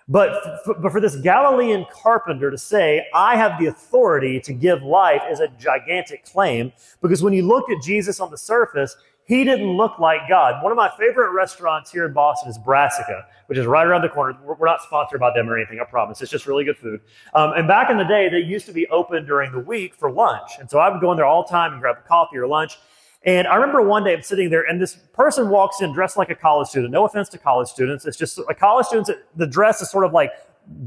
But, 0.07 0.61
but 0.67 0.93
for 0.93 1.01
this 1.01 1.17
Galilean 1.17 1.87
carpenter 1.91 2.51
to 2.51 2.59
say, 2.59 3.07
I 3.15 3.37
have 3.37 3.59
the 3.59 3.67
authority 3.67 4.39
to 4.41 4.53
give 4.53 4.83
life 4.83 5.23
is 5.31 5.41
a 5.41 5.49
gigantic 5.49 6.27
claim 6.27 6.73
because 7.01 7.23
when 7.23 7.33
you 7.33 7.47
look 7.47 7.71
at 7.71 7.83
Jesus 7.83 8.21
on 8.21 8.31
the 8.31 8.37
surface, 8.37 8.97
he 9.27 9.43
didn't 9.43 9.71
look 9.71 9.99
like 9.99 10.29
God. 10.29 10.63
One 10.63 10.71
of 10.71 10.77
my 10.77 10.91
favorite 10.99 11.33
restaurants 11.33 11.91
here 11.91 12.05
in 12.05 12.13
Boston 12.13 12.51
is 12.51 12.59
Brassica, 12.59 13.25
which 13.47 13.59
is 13.59 13.65
right 13.65 13.87
around 13.87 14.03
the 14.03 14.11
corner. 14.11 14.39
We're 14.45 14.67
not 14.67 14.83
sponsored 14.83 15.19
by 15.19 15.33
them 15.35 15.49
or 15.49 15.57
anything, 15.57 15.81
I 15.81 15.85
promise. 15.85 16.21
It's 16.21 16.31
just 16.31 16.47
really 16.47 16.65
good 16.65 16.77
food. 16.77 17.01
Um, 17.33 17.53
and 17.53 17.67
back 17.67 17.91
in 17.91 17.97
the 17.97 18.05
day, 18.05 18.29
they 18.29 18.39
used 18.39 18.67
to 18.67 18.73
be 18.73 18.87
open 18.89 19.25
during 19.25 19.51
the 19.51 19.61
week 19.61 19.95
for 19.95 20.11
lunch. 20.11 20.51
And 20.61 20.71
so 20.71 20.79
I 20.79 20.91
would 20.91 21.01
go 21.01 21.11
in 21.11 21.17
there 21.17 21.25
all 21.27 21.43
the 21.43 21.49
time 21.49 21.73
and 21.73 21.81
grab 21.81 21.97
a 22.05 22.07
coffee 22.07 22.37
or 22.37 22.47
lunch. 22.47 22.79
And 23.23 23.47
I 23.47 23.55
remember 23.55 23.81
one 23.81 24.05
day 24.05 24.13
I'm 24.13 24.23
sitting 24.23 24.51
there 24.51 24.63
and 24.63 24.81
this 24.81 24.97
person 25.15 25.49
walks 25.49 25.81
in 25.81 25.95
dressed 25.95 26.19
like 26.19 26.29
a 26.29 26.35
college 26.35 26.69
student. 26.69 26.93
No 26.93 27.07
offense 27.07 27.31
to 27.31 27.39
college 27.39 27.69
students. 27.69 28.05
It's 28.05 28.19
just 28.19 28.39
a 28.51 28.55
college 28.55 28.87
student. 28.87 29.09
The 29.37 29.47
dress 29.47 29.81
is 29.81 29.91
sort 29.91 30.05
of 30.05 30.13
like 30.13 30.33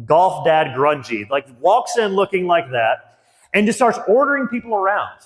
golf 0.05 0.45
dad 0.45 0.75
grungy, 0.77 1.27
like 1.31 1.47
walks 1.59 1.97
in 1.97 2.13
looking 2.13 2.45
like 2.45 2.69
that 2.69 3.19
and 3.53 3.65
just 3.65 3.79
starts 3.79 3.97
ordering 4.07 4.47
people 4.47 4.75
around. 4.75 5.19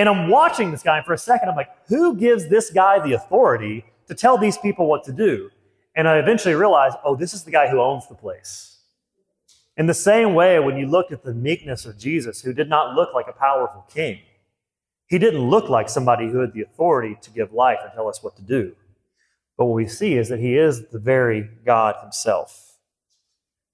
And 0.00 0.08
I'm 0.08 0.30
watching 0.30 0.70
this 0.70 0.82
guy 0.82 0.96
and 0.96 1.04
for 1.04 1.12
a 1.12 1.18
second. 1.18 1.50
I'm 1.50 1.56
like, 1.56 1.68
who 1.86 2.16
gives 2.16 2.48
this 2.48 2.70
guy 2.70 3.00
the 3.00 3.12
authority 3.12 3.84
to 4.08 4.14
tell 4.14 4.38
these 4.38 4.56
people 4.56 4.86
what 4.86 5.04
to 5.04 5.12
do? 5.12 5.50
And 5.94 6.08
I 6.08 6.16
eventually 6.16 6.54
realized, 6.54 6.96
oh, 7.04 7.14
this 7.14 7.34
is 7.34 7.44
the 7.44 7.50
guy 7.50 7.68
who 7.68 7.82
owns 7.82 8.08
the 8.08 8.14
place. 8.14 8.78
In 9.76 9.84
the 9.84 9.92
same 9.92 10.32
way, 10.32 10.58
when 10.58 10.78
you 10.78 10.86
look 10.86 11.12
at 11.12 11.22
the 11.22 11.34
meekness 11.34 11.84
of 11.84 11.98
Jesus, 11.98 12.40
who 12.40 12.54
did 12.54 12.66
not 12.66 12.94
look 12.94 13.12
like 13.12 13.26
a 13.28 13.34
powerful 13.34 13.84
king, 13.92 14.20
he 15.06 15.18
didn't 15.18 15.50
look 15.50 15.68
like 15.68 15.90
somebody 15.90 16.30
who 16.30 16.38
had 16.38 16.54
the 16.54 16.62
authority 16.62 17.18
to 17.20 17.30
give 17.30 17.52
life 17.52 17.80
and 17.82 17.92
tell 17.92 18.08
us 18.08 18.22
what 18.22 18.36
to 18.36 18.42
do. 18.42 18.74
But 19.58 19.66
what 19.66 19.74
we 19.74 19.86
see 19.86 20.16
is 20.16 20.30
that 20.30 20.40
he 20.40 20.56
is 20.56 20.88
the 20.88 20.98
very 20.98 21.46
God 21.66 21.96
himself. 22.00 22.69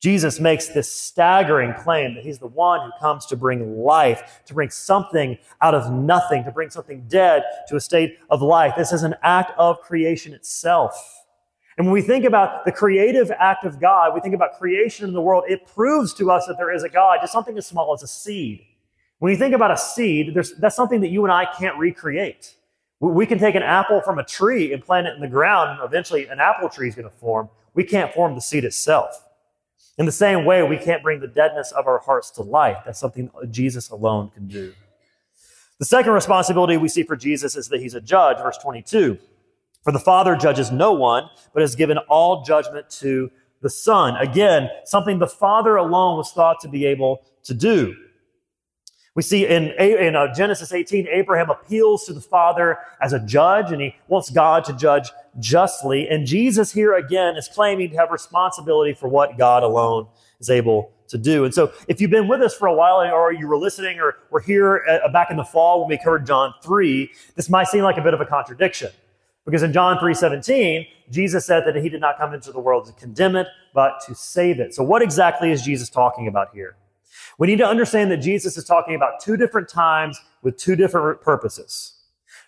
Jesus 0.00 0.38
makes 0.38 0.68
this 0.68 0.90
staggering 0.90 1.74
claim 1.74 2.14
that 2.14 2.22
he's 2.24 2.38
the 2.38 2.46
one 2.46 2.80
who 2.80 2.90
comes 3.00 3.24
to 3.26 3.36
bring 3.36 3.78
life, 3.78 4.42
to 4.46 4.54
bring 4.54 4.70
something 4.70 5.38
out 5.62 5.74
of 5.74 5.90
nothing, 5.90 6.44
to 6.44 6.50
bring 6.50 6.70
something 6.70 7.04
dead 7.08 7.42
to 7.68 7.76
a 7.76 7.80
state 7.80 8.18
of 8.28 8.42
life. 8.42 8.74
This 8.76 8.92
is 8.92 9.02
an 9.02 9.14
act 9.22 9.52
of 9.58 9.80
creation 9.80 10.34
itself. 10.34 11.24
And 11.78 11.86
when 11.86 11.92
we 11.92 12.02
think 12.02 12.24
about 12.24 12.64
the 12.64 12.72
creative 12.72 13.30
act 13.30 13.64
of 13.64 13.80
God, 13.80 14.14
we 14.14 14.20
think 14.20 14.34
about 14.34 14.58
creation 14.58 15.08
in 15.08 15.14
the 15.14 15.20
world, 15.20 15.44
it 15.48 15.66
proves 15.66 16.14
to 16.14 16.30
us 16.30 16.46
that 16.46 16.56
there 16.56 16.72
is 16.72 16.82
a 16.82 16.88
God, 16.88 17.18
just 17.20 17.32
something 17.32 17.56
as 17.58 17.66
small 17.66 17.92
as 17.92 18.02
a 18.02 18.06
seed. 18.06 18.62
When 19.18 19.32
you 19.32 19.38
think 19.38 19.54
about 19.54 19.70
a 19.70 19.76
seed, 19.78 20.34
that's 20.58 20.76
something 20.76 21.00
that 21.00 21.08
you 21.08 21.24
and 21.24 21.32
I 21.32 21.46
can't 21.58 21.76
recreate. 21.78 22.54
We 23.00 23.26
can 23.26 23.38
take 23.38 23.54
an 23.54 23.62
apple 23.62 24.00
from 24.00 24.18
a 24.18 24.24
tree 24.24 24.72
and 24.72 24.82
plant 24.82 25.06
it 25.06 25.14
in 25.14 25.20
the 25.20 25.28
ground, 25.28 25.70
and 25.70 25.80
eventually 25.86 26.26
an 26.26 26.40
apple 26.40 26.68
tree 26.68 26.88
is 26.88 26.94
going 26.94 27.08
to 27.08 27.16
form. 27.16 27.48
We 27.74 27.84
can't 27.84 28.12
form 28.12 28.34
the 28.34 28.40
seed 28.40 28.64
itself. 28.64 29.22
In 29.98 30.04
the 30.06 30.12
same 30.12 30.44
way, 30.44 30.62
we 30.62 30.76
can't 30.76 31.02
bring 31.02 31.20
the 31.20 31.26
deadness 31.26 31.72
of 31.72 31.86
our 31.86 31.98
hearts 31.98 32.30
to 32.32 32.42
life. 32.42 32.78
That's 32.84 32.98
something 32.98 33.30
Jesus 33.50 33.88
alone 33.88 34.30
can 34.30 34.46
do. 34.46 34.74
The 35.78 35.84
second 35.84 36.12
responsibility 36.12 36.76
we 36.76 36.88
see 36.88 37.02
for 37.02 37.16
Jesus 37.16 37.56
is 37.56 37.68
that 37.68 37.80
he's 37.80 37.94
a 37.94 38.00
judge, 38.00 38.38
verse 38.38 38.58
22. 38.58 39.18
For 39.82 39.92
the 39.92 39.98
Father 39.98 40.34
judges 40.36 40.70
no 40.70 40.92
one, 40.92 41.28
but 41.54 41.60
has 41.60 41.74
given 41.74 41.98
all 42.08 42.42
judgment 42.42 42.90
to 42.90 43.30
the 43.62 43.70
Son. 43.70 44.16
Again, 44.16 44.68
something 44.84 45.18
the 45.18 45.26
Father 45.26 45.76
alone 45.76 46.16
was 46.16 46.32
thought 46.32 46.60
to 46.60 46.68
be 46.68 46.84
able 46.84 47.24
to 47.44 47.54
do. 47.54 47.94
We 49.16 49.22
see 49.22 49.46
in, 49.46 49.70
in 49.80 50.14
uh, 50.14 50.32
Genesis 50.34 50.74
18, 50.74 51.08
Abraham 51.08 51.48
appeals 51.48 52.04
to 52.04 52.12
the 52.12 52.20
Father 52.20 52.76
as 53.00 53.14
a 53.14 53.18
judge, 53.18 53.72
and 53.72 53.80
he 53.80 53.96
wants 54.08 54.28
God 54.28 54.62
to 54.66 54.74
judge 54.74 55.10
justly. 55.40 56.06
And 56.06 56.26
Jesus 56.26 56.70
here 56.70 56.94
again 56.94 57.34
is 57.36 57.48
claiming 57.48 57.90
to 57.90 57.96
have 57.96 58.10
responsibility 58.10 58.92
for 58.92 59.08
what 59.08 59.38
God 59.38 59.62
alone 59.62 60.06
is 60.38 60.50
able 60.50 60.92
to 61.08 61.16
do. 61.16 61.46
And 61.46 61.54
so, 61.54 61.72
if 61.88 61.98
you've 61.98 62.10
been 62.10 62.28
with 62.28 62.42
us 62.42 62.54
for 62.54 62.68
a 62.68 62.74
while, 62.74 63.00
or 63.10 63.32
you 63.32 63.48
were 63.48 63.56
listening, 63.56 64.00
or 64.00 64.16
were 64.30 64.40
here 64.40 64.84
uh, 64.86 65.08
back 65.08 65.30
in 65.30 65.38
the 65.38 65.44
fall 65.44 65.80
when 65.80 65.88
we 65.88 65.96
covered 65.96 66.26
John 66.26 66.52
3, 66.62 67.10
this 67.36 67.48
might 67.48 67.68
seem 67.68 67.84
like 67.84 67.96
a 67.96 68.02
bit 68.02 68.12
of 68.12 68.20
a 68.20 68.26
contradiction. 68.26 68.90
Because 69.46 69.62
in 69.62 69.72
John 69.72 69.96
3:17, 69.96 70.86
Jesus 71.10 71.46
said 71.46 71.64
that 71.64 71.76
he 71.76 71.88
did 71.88 72.02
not 72.02 72.18
come 72.18 72.34
into 72.34 72.52
the 72.52 72.60
world 72.60 72.84
to 72.86 72.92
condemn 72.92 73.34
it, 73.34 73.46
but 73.72 74.00
to 74.06 74.14
save 74.14 74.60
it. 74.60 74.74
So 74.74 74.82
what 74.82 75.00
exactly 75.00 75.52
is 75.52 75.62
Jesus 75.62 75.88
talking 75.88 76.26
about 76.28 76.48
here? 76.52 76.76
We 77.38 77.46
need 77.46 77.58
to 77.58 77.66
understand 77.66 78.10
that 78.10 78.18
Jesus 78.18 78.56
is 78.56 78.64
talking 78.64 78.94
about 78.94 79.20
two 79.20 79.36
different 79.36 79.68
times 79.68 80.20
with 80.42 80.56
two 80.56 80.76
different 80.76 81.20
purposes. 81.20 81.92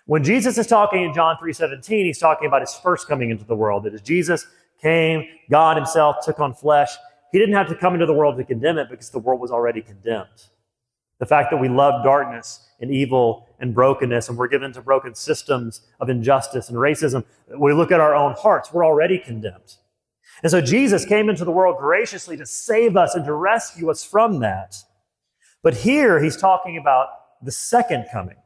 When 0.07 0.25
Jesus 0.25 0.57
is 0.57 0.67
talking 0.67 1.03
in 1.03 1.13
John 1.13 1.37
3:17, 1.37 2.07
he's 2.07 2.19
talking 2.19 2.47
about 2.47 2.63
his 2.63 2.75
first 2.75 3.09
coming 3.09 3.31
into 3.31 3.45
the 3.45 3.57
world. 3.57 3.85
That 3.85 3.95
as 3.95 4.03
Jesus 4.03 4.47
came, 4.81 5.25
God 5.51 5.77
himself 5.77 6.17
took 6.25 6.41
on 6.41 6.55
flesh. 6.55 6.91
He 7.31 7.39
didn't 7.39 7.55
have 7.55 7.69
to 7.69 7.75
come 7.75 7.95
into 7.95 8.07
the 8.07 8.15
world 8.15 8.37
to 8.39 8.45
condemn 8.45 8.79
it 8.79 8.89
because 8.89 9.11
the 9.11 9.19
world 9.19 9.41
was 9.41 9.51
already 9.51 9.83
condemned. 9.83 10.49
The 11.19 11.27
fact 11.27 11.51
that 11.51 11.59
we 11.59 11.69
love 11.69 12.05
darkness 12.05 12.69
and 12.81 12.91
evil 12.91 13.49
and 13.59 13.75
brokenness 13.75 14.29
and 14.29 14.39
we're 14.39 14.49
given 14.49 14.73
to 14.73 14.81
broken 14.81 15.15
systems 15.15 15.83
of 16.01 16.09
injustice 16.09 16.69
and 16.69 16.79
racism, 16.79 17.25
we 17.59 17.73
look 17.73 17.91
at 17.91 18.01
our 18.01 18.15
own 18.15 18.35
hearts, 18.39 18.73
we're 18.73 18.87
already 18.87 19.19
condemned. 19.19 19.77
And 20.43 20.51
so 20.51 20.61
Jesus 20.61 21.05
came 21.05 21.29
into 21.29 21.45
the 21.45 21.51
world 21.51 21.79
graciously 21.79 22.37
to 22.37 22.47
save 22.47 22.97
us 22.97 23.15
and 23.15 23.25
to 23.25 23.33
rescue 23.33 23.91
us 23.91 24.05
from 24.05 24.41
that. 24.41 24.77
But 25.63 25.75
here 25.75 26.23
he's 26.23 26.37
talking 26.37 26.77
about 26.77 27.09
the 27.43 27.51
second 27.51 28.07
coming, 28.13 28.37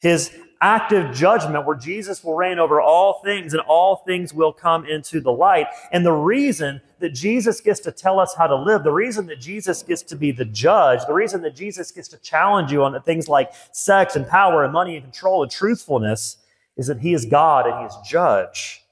his 0.00 0.30
active 0.60 1.14
judgment 1.14 1.66
where 1.66 1.76
Jesus 1.76 2.24
will 2.24 2.34
reign 2.34 2.58
over 2.58 2.80
all 2.80 3.20
things 3.22 3.52
and 3.52 3.62
all 3.62 3.96
things 3.96 4.32
will 4.32 4.52
come 4.52 4.86
into 4.86 5.20
the 5.20 5.30
light. 5.32 5.66
And 5.92 6.06
the 6.06 6.12
reason 6.12 6.80
that 7.00 7.10
Jesus 7.10 7.60
gets 7.60 7.80
to 7.80 7.92
tell 7.92 8.18
us 8.18 8.34
how 8.34 8.46
to 8.46 8.56
live, 8.56 8.82
the 8.82 8.90
reason 8.90 9.26
that 9.26 9.40
Jesus 9.40 9.82
gets 9.82 10.02
to 10.04 10.16
be 10.16 10.32
the 10.32 10.46
judge, 10.46 11.00
the 11.06 11.12
reason 11.12 11.42
that 11.42 11.54
Jesus 11.54 11.90
gets 11.90 12.08
to 12.08 12.18
challenge 12.18 12.72
you 12.72 12.82
on 12.82 13.00
things 13.02 13.28
like 13.28 13.52
sex 13.72 14.16
and 14.16 14.26
power 14.26 14.64
and 14.64 14.72
money 14.72 14.96
and 14.96 15.04
control 15.04 15.42
and 15.42 15.52
truthfulness 15.52 16.38
is 16.78 16.86
that 16.86 17.00
he 17.00 17.12
is 17.12 17.26
God 17.26 17.66
and 17.66 17.80
he 17.80 17.84
is 17.84 17.96
judge. 18.08 18.83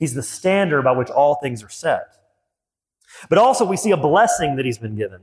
He's 0.00 0.14
the 0.14 0.22
standard 0.22 0.82
by 0.82 0.92
which 0.92 1.10
all 1.10 1.36
things 1.36 1.62
are 1.62 1.68
set. 1.68 2.16
But 3.28 3.38
also, 3.38 3.64
we 3.64 3.76
see 3.76 3.90
a 3.92 3.96
blessing 3.96 4.56
that 4.56 4.64
he's 4.64 4.78
been 4.78 4.96
given. 4.96 5.20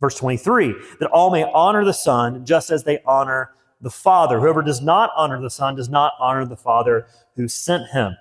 Verse 0.00 0.16
23 0.16 0.74
that 1.00 1.10
all 1.10 1.30
may 1.30 1.44
honor 1.44 1.84
the 1.84 1.94
Son 1.94 2.44
just 2.44 2.70
as 2.70 2.84
they 2.84 2.98
honor 3.06 3.52
the 3.80 3.90
Father. 3.90 4.40
Whoever 4.40 4.60
does 4.60 4.82
not 4.82 5.10
honor 5.16 5.40
the 5.40 5.48
Son 5.48 5.74
does 5.76 5.88
not 5.88 6.12
honor 6.18 6.44
the 6.44 6.56
Father 6.56 7.06
who 7.36 7.48
sent 7.48 7.88
him. 7.90 8.16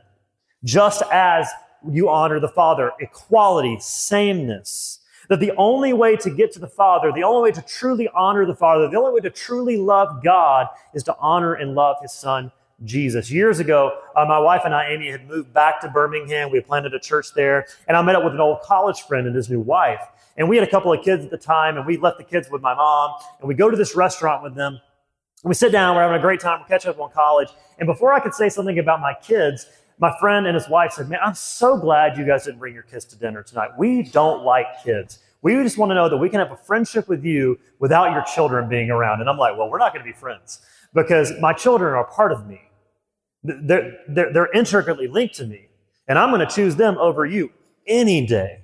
Just 0.63 1.01
as 1.11 1.49
you 1.89 2.09
honor 2.09 2.39
the 2.39 2.47
Father, 2.47 2.91
equality, 2.99 3.77
sameness. 3.79 4.99
That 5.27 5.39
the 5.39 5.53
only 5.57 5.91
way 5.91 6.15
to 6.17 6.29
get 6.29 6.51
to 6.53 6.59
the 6.59 6.67
Father, 6.67 7.11
the 7.11 7.23
only 7.23 7.49
way 7.49 7.51
to 7.51 7.61
truly 7.63 8.07
honor 8.09 8.45
the 8.45 8.55
Father, 8.55 8.87
the 8.87 8.97
only 8.97 9.13
way 9.13 9.21
to 9.21 9.31
truly 9.31 9.77
love 9.77 10.23
God 10.23 10.67
is 10.93 11.03
to 11.03 11.15
honor 11.17 11.55
and 11.55 11.73
love 11.73 11.97
His 12.01 12.11
Son, 12.11 12.51
Jesus. 12.83 13.31
Years 13.31 13.59
ago, 13.59 13.97
uh, 14.15 14.25
my 14.25 14.37
wife 14.37 14.61
and 14.65 14.75
I, 14.75 14.89
Amy, 14.89 15.09
had 15.09 15.27
moved 15.27 15.53
back 15.53 15.79
to 15.81 15.89
Birmingham. 15.89 16.51
We 16.51 16.57
had 16.57 16.67
planted 16.67 16.93
a 16.93 16.99
church 16.99 17.27
there, 17.33 17.67
and 17.87 17.95
I 17.95 18.01
met 18.01 18.15
up 18.15 18.23
with 18.23 18.33
an 18.33 18.41
old 18.41 18.61
college 18.61 19.01
friend 19.01 19.27
and 19.27 19.35
his 19.35 19.49
new 19.49 19.61
wife. 19.61 20.01
And 20.37 20.49
we 20.49 20.57
had 20.57 20.67
a 20.67 20.69
couple 20.69 20.91
of 20.91 21.03
kids 21.03 21.23
at 21.23 21.31
the 21.31 21.37
time, 21.37 21.77
and 21.77 21.85
we 21.85 21.97
left 21.97 22.17
the 22.17 22.25
kids 22.25 22.49
with 22.51 22.61
my 22.61 22.75
mom, 22.75 23.13
and 23.39 23.47
we 23.47 23.55
go 23.55 23.69
to 23.69 23.77
this 23.77 23.95
restaurant 23.95 24.43
with 24.43 24.55
them. 24.55 24.73
And 24.73 25.49
we 25.49 25.55
sit 25.55 25.71
down, 25.71 25.95
we're 25.95 26.01
having 26.01 26.17
a 26.17 26.21
great 26.21 26.41
time, 26.41 26.59
we're 26.59 26.67
catching 26.67 26.91
up 26.91 26.99
on 26.99 27.11
college. 27.11 27.47
And 27.79 27.87
before 27.87 28.13
I 28.13 28.19
could 28.19 28.33
say 28.33 28.49
something 28.49 28.77
about 28.77 28.99
my 28.99 29.13
kids, 29.21 29.67
my 29.99 30.13
friend 30.19 30.45
and 30.45 30.55
his 30.55 30.67
wife 30.67 30.91
said, 30.91 31.07
Man, 31.09 31.19
I'm 31.23 31.35
so 31.35 31.77
glad 31.77 32.17
you 32.17 32.25
guys 32.25 32.43
didn't 32.43 32.59
bring 32.59 32.73
your 32.73 32.83
kids 32.83 33.05
to 33.05 33.15
dinner 33.15 33.43
tonight. 33.43 33.69
We 33.77 34.03
don't 34.03 34.43
like 34.43 34.83
kids. 34.83 35.19
We 35.41 35.53
just 35.63 35.77
want 35.77 35.91
to 35.91 35.95
know 35.95 36.09
that 36.09 36.17
we 36.17 36.27
can 36.27 36.39
have 36.39 36.51
a 36.51 36.57
friendship 36.57 37.07
with 37.07 37.23
you 37.23 37.57
without 37.79 38.11
your 38.11 38.23
children 38.23 38.67
being 38.67 38.89
around. 38.89 39.21
And 39.21 39.29
I'm 39.29 39.37
like, 39.37 39.57
Well, 39.57 39.69
we're 39.69 39.77
not 39.77 39.93
going 39.93 40.05
to 40.05 40.11
be 40.11 40.17
friends 40.17 40.59
because 40.93 41.31
my 41.39 41.53
children 41.53 41.93
are 41.93 42.03
part 42.05 42.31
of 42.33 42.45
me. 42.47 42.64
They're, 43.45 43.97
they're, 44.07 44.33
they're 44.33 44.51
intricately 44.51 45.07
linked 45.07 45.35
to 45.35 45.45
me, 45.45 45.67
and 46.07 46.17
I'm 46.17 46.31
going 46.31 46.45
to 46.45 46.53
choose 46.53 46.75
them 46.75 46.97
over 46.97 47.25
you 47.25 47.51
any 47.87 48.25
day. 48.25 48.61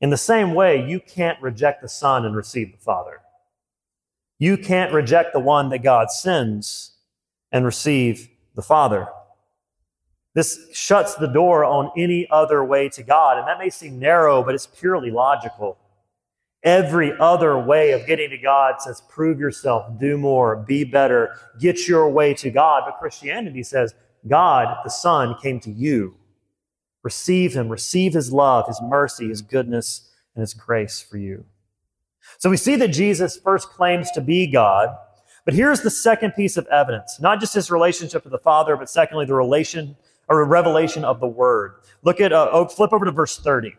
In 0.00 0.10
the 0.10 0.16
same 0.16 0.54
way, 0.54 0.88
you 0.88 1.00
can't 1.00 1.40
reject 1.42 1.82
the 1.82 1.88
Son 1.88 2.24
and 2.24 2.34
receive 2.34 2.72
the 2.72 2.78
Father. 2.78 3.20
You 4.38 4.56
can't 4.56 4.92
reject 4.92 5.32
the 5.32 5.40
one 5.40 5.68
that 5.70 5.82
God 5.82 6.10
sends 6.10 6.92
and 7.50 7.64
receive 7.64 8.28
the 8.54 8.62
Father. 8.62 9.08
This 10.34 10.68
shuts 10.72 11.14
the 11.16 11.26
door 11.26 11.64
on 11.64 11.90
any 11.96 12.28
other 12.30 12.64
way 12.64 12.88
to 12.90 13.02
God. 13.02 13.38
And 13.38 13.48
that 13.48 13.58
may 13.58 13.70
seem 13.70 13.98
narrow, 13.98 14.42
but 14.42 14.54
it's 14.54 14.66
purely 14.66 15.10
logical. 15.10 15.78
Every 16.64 17.16
other 17.18 17.58
way 17.58 17.92
of 17.92 18.06
getting 18.06 18.30
to 18.30 18.38
God 18.38 18.80
says, 18.80 19.02
prove 19.08 19.38
yourself, 19.38 19.98
do 19.98 20.18
more, 20.18 20.56
be 20.56 20.82
better, 20.82 21.36
get 21.60 21.86
your 21.86 22.08
way 22.10 22.34
to 22.34 22.50
God. 22.50 22.82
But 22.84 22.98
Christianity 22.98 23.62
says, 23.62 23.94
God, 24.26 24.78
the 24.82 24.90
Son, 24.90 25.36
came 25.40 25.60
to 25.60 25.70
you. 25.70 26.16
Receive 27.04 27.54
Him, 27.54 27.68
receive 27.68 28.12
His 28.12 28.32
love, 28.32 28.66
His 28.66 28.80
mercy, 28.82 29.28
His 29.28 29.40
goodness, 29.40 30.10
and 30.34 30.40
His 30.40 30.52
grace 30.52 31.00
for 31.00 31.16
you. 31.16 31.44
So 32.38 32.50
we 32.50 32.56
see 32.56 32.74
that 32.76 32.88
Jesus 32.88 33.38
first 33.38 33.70
claims 33.70 34.10
to 34.10 34.20
be 34.20 34.46
God, 34.46 34.90
but 35.44 35.54
here's 35.54 35.80
the 35.80 35.90
second 35.90 36.32
piece 36.32 36.56
of 36.56 36.66
evidence 36.66 37.20
not 37.20 37.38
just 37.38 37.54
His 37.54 37.70
relationship 37.70 38.24
to 38.24 38.28
the 38.28 38.38
Father, 38.38 38.76
but 38.76 38.90
secondly, 38.90 39.26
the 39.26 39.34
relation 39.34 39.96
or 40.28 40.44
revelation 40.44 41.04
of 41.04 41.20
the 41.20 41.28
Word. 41.28 41.76
Look 42.02 42.20
at, 42.20 42.32
uh, 42.32 42.48
oh, 42.52 42.66
flip 42.66 42.92
over 42.92 43.04
to 43.04 43.12
verse 43.12 43.38
30. 43.38 43.74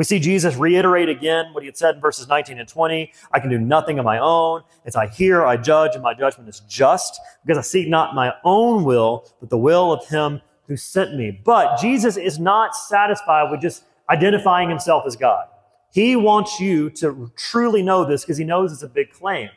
We 0.00 0.04
see 0.04 0.18
Jesus 0.18 0.56
reiterate 0.56 1.10
again 1.10 1.52
what 1.52 1.62
he 1.62 1.66
had 1.66 1.76
said 1.76 1.96
in 1.96 2.00
verses 2.00 2.26
19 2.26 2.58
and 2.58 2.66
20. 2.66 3.12
I 3.32 3.38
can 3.38 3.50
do 3.50 3.58
nothing 3.58 3.98
of 3.98 4.06
my 4.06 4.18
own. 4.18 4.62
As 4.86 4.96
I 4.96 5.08
hear, 5.08 5.44
I 5.44 5.58
judge, 5.58 5.90
and 5.92 6.02
my 6.02 6.14
judgment 6.14 6.48
is 6.48 6.60
just, 6.60 7.20
because 7.44 7.58
I 7.58 7.60
seek 7.60 7.86
not 7.86 8.14
my 8.14 8.32
own 8.42 8.84
will, 8.84 9.30
but 9.40 9.50
the 9.50 9.58
will 9.58 9.92
of 9.92 10.08
him 10.08 10.40
who 10.66 10.78
sent 10.78 11.16
me. 11.16 11.42
But 11.44 11.78
Jesus 11.78 12.16
is 12.16 12.38
not 12.38 12.74
satisfied 12.74 13.50
with 13.50 13.60
just 13.60 13.84
identifying 14.08 14.70
himself 14.70 15.04
as 15.06 15.16
God. 15.16 15.44
He 15.92 16.16
wants 16.16 16.58
you 16.58 16.88
to 16.92 17.30
truly 17.36 17.82
know 17.82 18.06
this 18.06 18.22
because 18.22 18.38
he 18.38 18.44
knows 18.44 18.72
it's 18.72 18.82
a 18.82 18.88
big 18.88 19.12
claim. 19.12 19.50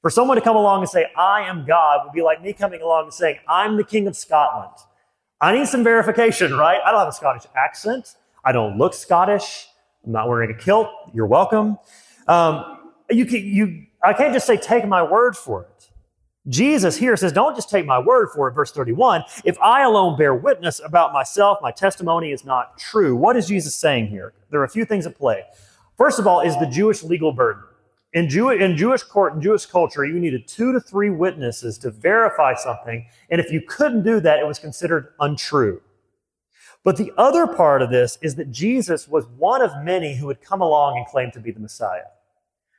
For 0.00 0.08
someone 0.08 0.38
to 0.38 0.42
come 0.42 0.56
along 0.56 0.80
and 0.80 0.88
say, 0.88 1.08
I 1.14 1.42
am 1.42 1.66
God, 1.66 2.06
would 2.06 2.14
be 2.14 2.22
like 2.22 2.40
me 2.40 2.54
coming 2.54 2.80
along 2.80 3.04
and 3.04 3.12
saying, 3.12 3.36
I'm 3.46 3.76
the 3.76 3.84
King 3.84 4.06
of 4.06 4.16
Scotland. 4.16 4.72
I 5.42 5.52
need 5.52 5.68
some 5.68 5.84
verification, 5.84 6.54
right? 6.54 6.80
I 6.86 6.90
don't 6.90 7.00
have 7.00 7.08
a 7.08 7.12
Scottish 7.12 7.44
accent. 7.54 8.16
I 8.42 8.52
don't 8.52 8.78
look 8.78 8.94
Scottish. 8.94 9.66
I'm 10.04 10.12
not 10.12 10.28
wearing 10.28 10.50
a 10.50 10.54
kilt. 10.54 10.88
You're 11.12 11.26
welcome. 11.26 11.78
Um, 12.26 12.78
you 13.10 13.26
can, 13.26 13.44
you, 13.44 13.86
I 14.02 14.12
can't 14.12 14.32
just 14.32 14.46
say, 14.46 14.56
take 14.56 14.86
my 14.86 15.02
word 15.02 15.36
for 15.36 15.62
it. 15.64 15.90
Jesus 16.48 16.96
here 16.96 17.16
says, 17.16 17.32
don't 17.32 17.54
just 17.54 17.68
take 17.68 17.84
my 17.84 17.98
word 17.98 18.30
for 18.34 18.48
it. 18.48 18.52
Verse 18.52 18.72
31 18.72 19.24
If 19.44 19.58
I 19.60 19.82
alone 19.82 20.16
bear 20.16 20.34
witness 20.34 20.80
about 20.84 21.12
myself, 21.12 21.58
my 21.60 21.70
testimony 21.70 22.32
is 22.32 22.44
not 22.44 22.78
true. 22.78 23.14
What 23.14 23.36
is 23.36 23.48
Jesus 23.48 23.74
saying 23.74 24.08
here? 24.08 24.32
There 24.50 24.60
are 24.60 24.64
a 24.64 24.68
few 24.68 24.84
things 24.84 25.06
at 25.06 25.16
play. 25.16 25.44
First 25.98 26.18
of 26.18 26.26
all, 26.26 26.40
is 26.40 26.58
the 26.58 26.66
Jewish 26.66 27.02
legal 27.02 27.32
burden. 27.32 27.62
In, 28.12 28.28
Jew- 28.28 28.50
in 28.50 28.76
Jewish 28.76 29.02
court 29.02 29.34
and 29.34 29.42
Jewish 29.42 29.66
culture, 29.66 30.04
you 30.04 30.18
needed 30.18 30.48
two 30.48 30.72
to 30.72 30.80
three 30.80 31.10
witnesses 31.10 31.78
to 31.78 31.90
verify 31.90 32.54
something. 32.54 33.06
And 33.30 33.40
if 33.40 33.52
you 33.52 33.60
couldn't 33.60 34.02
do 34.02 34.18
that, 34.20 34.40
it 34.40 34.46
was 34.46 34.58
considered 34.58 35.12
untrue. 35.20 35.80
But 36.82 36.96
the 36.96 37.12
other 37.18 37.46
part 37.46 37.82
of 37.82 37.90
this 37.90 38.18
is 38.22 38.36
that 38.36 38.50
Jesus 38.50 39.06
was 39.06 39.26
one 39.26 39.60
of 39.60 39.84
many 39.84 40.16
who 40.16 40.28
had 40.28 40.40
come 40.40 40.62
along 40.62 40.96
and 40.96 41.06
claimed 41.06 41.34
to 41.34 41.40
be 41.40 41.50
the 41.50 41.60
Messiah. 41.60 42.04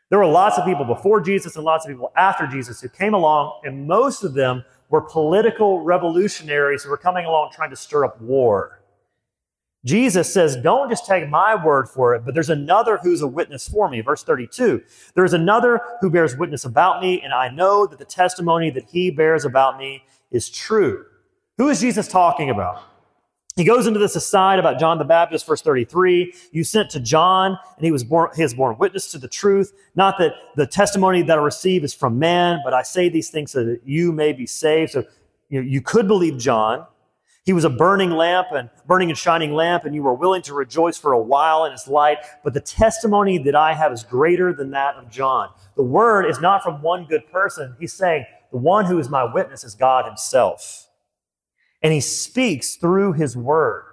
There 0.10 0.20
were 0.20 0.26
lots 0.26 0.58
of 0.58 0.66
people 0.66 0.86
before 0.86 1.22
Jesus 1.22 1.56
and 1.56 1.64
lots 1.64 1.86
of 1.86 1.92
people 1.92 2.12
after 2.18 2.46
Jesus 2.48 2.82
who 2.82 2.90
came 2.90 3.14
along, 3.14 3.62
and 3.64 3.88
most 3.88 4.24
of 4.24 4.34
them 4.34 4.66
were 4.90 5.02
political 5.02 5.82
revolutionaries 5.82 6.84
who 6.84 6.90
were 6.90 6.98
coming 6.98 7.26
along 7.26 7.52
trying 7.54 7.70
to 7.70 7.76
stir 7.76 8.04
up 8.04 8.20
war. 8.20 8.82
Jesus 9.86 10.32
says, 10.32 10.58
Don't 10.58 10.90
just 10.90 11.06
take 11.06 11.30
my 11.30 11.56
word 11.56 11.88
for 11.88 12.14
it, 12.14 12.26
but 12.26 12.34
there's 12.34 12.50
another 12.50 12.98
who's 12.98 13.22
a 13.22 13.28
witness 13.28 13.68
for 13.68 13.90
me. 13.90 14.02
Verse 14.02 14.24
32 14.24 14.84
There 15.16 15.26
is 15.26 15.34
another 15.34 15.80
who 16.02 16.10
bears 16.10 16.36
witness 16.36 16.66
about 16.66 17.02
me, 17.02 17.22
and 17.22 17.34
I 17.34 17.50
know 17.50 17.88
that 17.88 17.98
the 17.98 18.06
testimony 18.06 18.70
that 18.72 18.90
he 18.90 19.12
bears 19.12 19.46
about 19.46 19.78
me 19.78 20.04
is 20.30 20.50
true. 20.50 21.06
Who 21.58 21.70
is 21.70 21.80
Jesus 21.80 22.08
talking 22.08 22.50
about? 22.50 22.84
He 23.58 23.66
goes 23.66 23.86
into 23.86 24.00
this 24.00 24.16
aside 24.16 24.60
about 24.60 24.80
John 24.80 24.98
the 24.98 25.04
Baptist, 25.04 25.46
verse 25.46 25.62
33. 25.62 26.34
You 26.52 26.64
sent 26.64 26.90
to 26.92 27.02
John, 27.02 27.58
and 27.76 27.86
he 27.86 27.92
was 27.92 28.04
born, 28.04 28.30
he 28.36 28.42
has 28.44 28.54
borne 28.54 28.78
witness 28.78 29.12
to 29.12 29.18
the 29.18 29.28
truth. 29.28 29.74
Not 29.94 30.18
that 30.20 30.34
the 30.56 30.66
testimony 30.66 31.22
that 31.24 31.38
I 31.38 31.42
receive 31.42 31.84
is 31.84 31.94
from 31.94 32.18
man, 32.18 32.62
but 32.64 32.74
I 32.74 32.84
say 32.84 33.10
these 33.10 33.30
things 33.30 33.52
so 33.52 33.66
that 33.66 33.82
you 33.84 34.14
may 34.14 34.32
be 34.32 34.46
saved. 34.46 34.92
So 34.94 35.04
you, 35.50 35.62
know, 35.62 35.68
you 35.68 35.82
could 35.82 36.08
believe 36.08 36.38
John. 36.38 36.86
He 37.44 37.54
was 37.54 37.66
a 37.66 37.70
burning 37.70 38.12
lamp 38.12 38.48
and 38.52 38.70
burning 38.88 39.10
and 39.10 39.18
shining 39.18 39.52
lamp, 39.52 39.84
and 39.84 39.94
you 39.94 40.04
were 40.04 40.14
willing 40.14 40.44
to 40.44 40.54
rejoice 40.54 40.98
for 40.98 41.12
a 41.12 41.22
while 41.22 41.66
in 41.66 41.74
his 41.74 41.88
light. 41.88 42.20
But 42.44 42.54
the 42.54 42.62
testimony 42.62 43.38
that 43.40 43.56
I 43.56 43.74
have 43.74 43.92
is 43.92 44.04
greater 44.04 44.54
than 44.54 44.72
that 44.72 44.96
of 44.96 45.10
John. 45.10 45.50
The 45.76 45.84
word 45.84 46.26
is 46.26 46.40
not 46.40 46.64
from 46.64 46.82
one 46.82 47.06
good 47.06 47.30
person. 47.32 47.76
He's 47.80 47.94
saying, 47.94 48.26
the 48.52 48.60
one 48.60 48.86
who 48.86 49.00
is 49.00 49.10
my 49.10 49.24
witness 49.24 49.64
is 49.64 49.76
God 49.76 50.06
himself 50.06 50.88
and 51.82 51.94
he 51.94 52.02
speaks 52.02 52.76
through 52.76 53.14
his 53.14 53.36
word. 53.36 53.86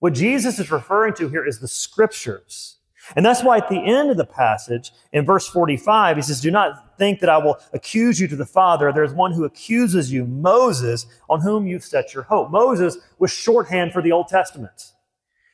What 0.00 0.14
Jesus 0.14 0.58
is 0.58 0.70
referring 0.70 1.14
to 1.14 1.28
here 1.28 1.46
is 1.46 1.60
the 1.60 1.68
scriptures. 1.68 2.76
And 3.16 3.24
that's 3.24 3.42
why 3.42 3.58
at 3.58 3.68
the 3.68 3.82
end 3.82 4.10
of 4.10 4.16
the 4.16 4.26
passage, 4.26 4.92
in 5.12 5.24
verse 5.24 5.48
45, 5.48 6.16
he 6.16 6.22
says, 6.22 6.40
Do 6.40 6.50
not 6.50 6.96
think 6.98 7.20
that 7.20 7.30
I 7.30 7.38
will 7.38 7.58
accuse 7.72 8.20
you 8.20 8.28
to 8.28 8.36
the 8.36 8.46
Father. 8.46 8.92
There's 8.92 9.12
one 9.12 9.32
who 9.32 9.44
accuses 9.44 10.12
you, 10.12 10.26
Moses, 10.26 11.06
on 11.28 11.40
whom 11.40 11.66
you've 11.66 11.84
set 11.84 12.14
your 12.14 12.22
hope. 12.24 12.50
Moses 12.50 12.98
was 13.18 13.30
shorthand 13.30 13.92
for 13.92 14.02
the 14.02 14.12
Old 14.12 14.28
Testament. 14.28 14.92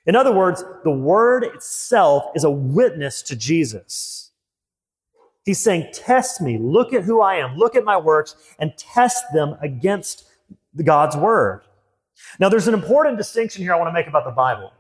In 0.07 0.15
other 0.15 0.33
words, 0.33 0.65
the 0.85 0.91
word 0.91 1.45
itself 1.45 2.25
is 2.35 2.45
a 2.45 2.51
witness 2.51 3.23
to 3.23 3.37
Jesus. 3.37 4.31
He's 5.45 5.61
saying, 5.61 5.91
Test 5.93 6.41
me, 6.41 6.59
look 6.59 6.93
at 6.93 7.05
who 7.05 7.21
I 7.21 7.37
am, 7.37 7.57
look 7.57 7.75
at 7.77 7.85
my 7.85 7.97
works, 7.97 8.35
and 8.59 8.77
test 8.77 9.25
them 9.33 9.57
against 9.61 10.25
God's 10.85 11.17
word. 11.17 11.62
Now, 12.39 12.49
there's 12.49 12.69
an 12.69 12.75
important 12.75 13.19
distinction 13.19 13.62
here 13.62 13.75
I 13.75 13.77
want 13.77 13.89
to 13.89 13.93
make 13.93 14.07
about 14.07 14.25
the 14.25 14.31
Bible. 14.31 14.73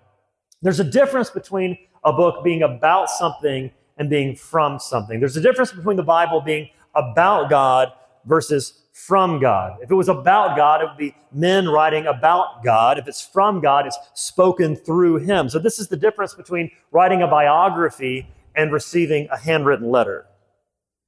There's 0.62 0.80
a 0.80 0.84
difference 0.84 1.30
between 1.30 1.76
a 2.04 2.12
book 2.12 2.42
being 2.42 2.62
about 2.62 3.10
something 3.10 3.70
and 3.98 4.08
being 4.08 4.34
from 4.36 4.78
something. 4.78 5.20
There's 5.20 5.36
a 5.36 5.40
difference 5.40 5.72
between 5.72 5.96
the 5.96 6.02
Bible 6.02 6.40
being 6.40 6.70
about 6.94 7.50
God 7.50 7.92
versus 8.24 8.82
from 8.92 9.38
God. 9.38 9.76
If 9.82 9.90
it 9.90 9.94
was 9.94 10.08
about 10.08 10.56
God, 10.56 10.80
it 10.80 10.88
would 10.88 10.96
be 10.96 11.14
men 11.32 11.68
writing 11.68 12.06
about 12.06 12.64
God. 12.64 12.98
If 12.98 13.06
it's 13.08 13.20
from 13.20 13.60
God, 13.60 13.86
it's 13.86 13.98
spoken 14.14 14.74
through 14.74 15.16
Him. 15.16 15.50
So, 15.50 15.58
this 15.58 15.78
is 15.78 15.88
the 15.88 15.96
difference 15.96 16.32
between 16.34 16.70
writing 16.92 17.22
a 17.22 17.26
biography 17.26 18.26
and 18.54 18.72
receiving 18.72 19.28
a 19.30 19.36
handwritten 19.36 19.90
letter. 19.90 20.26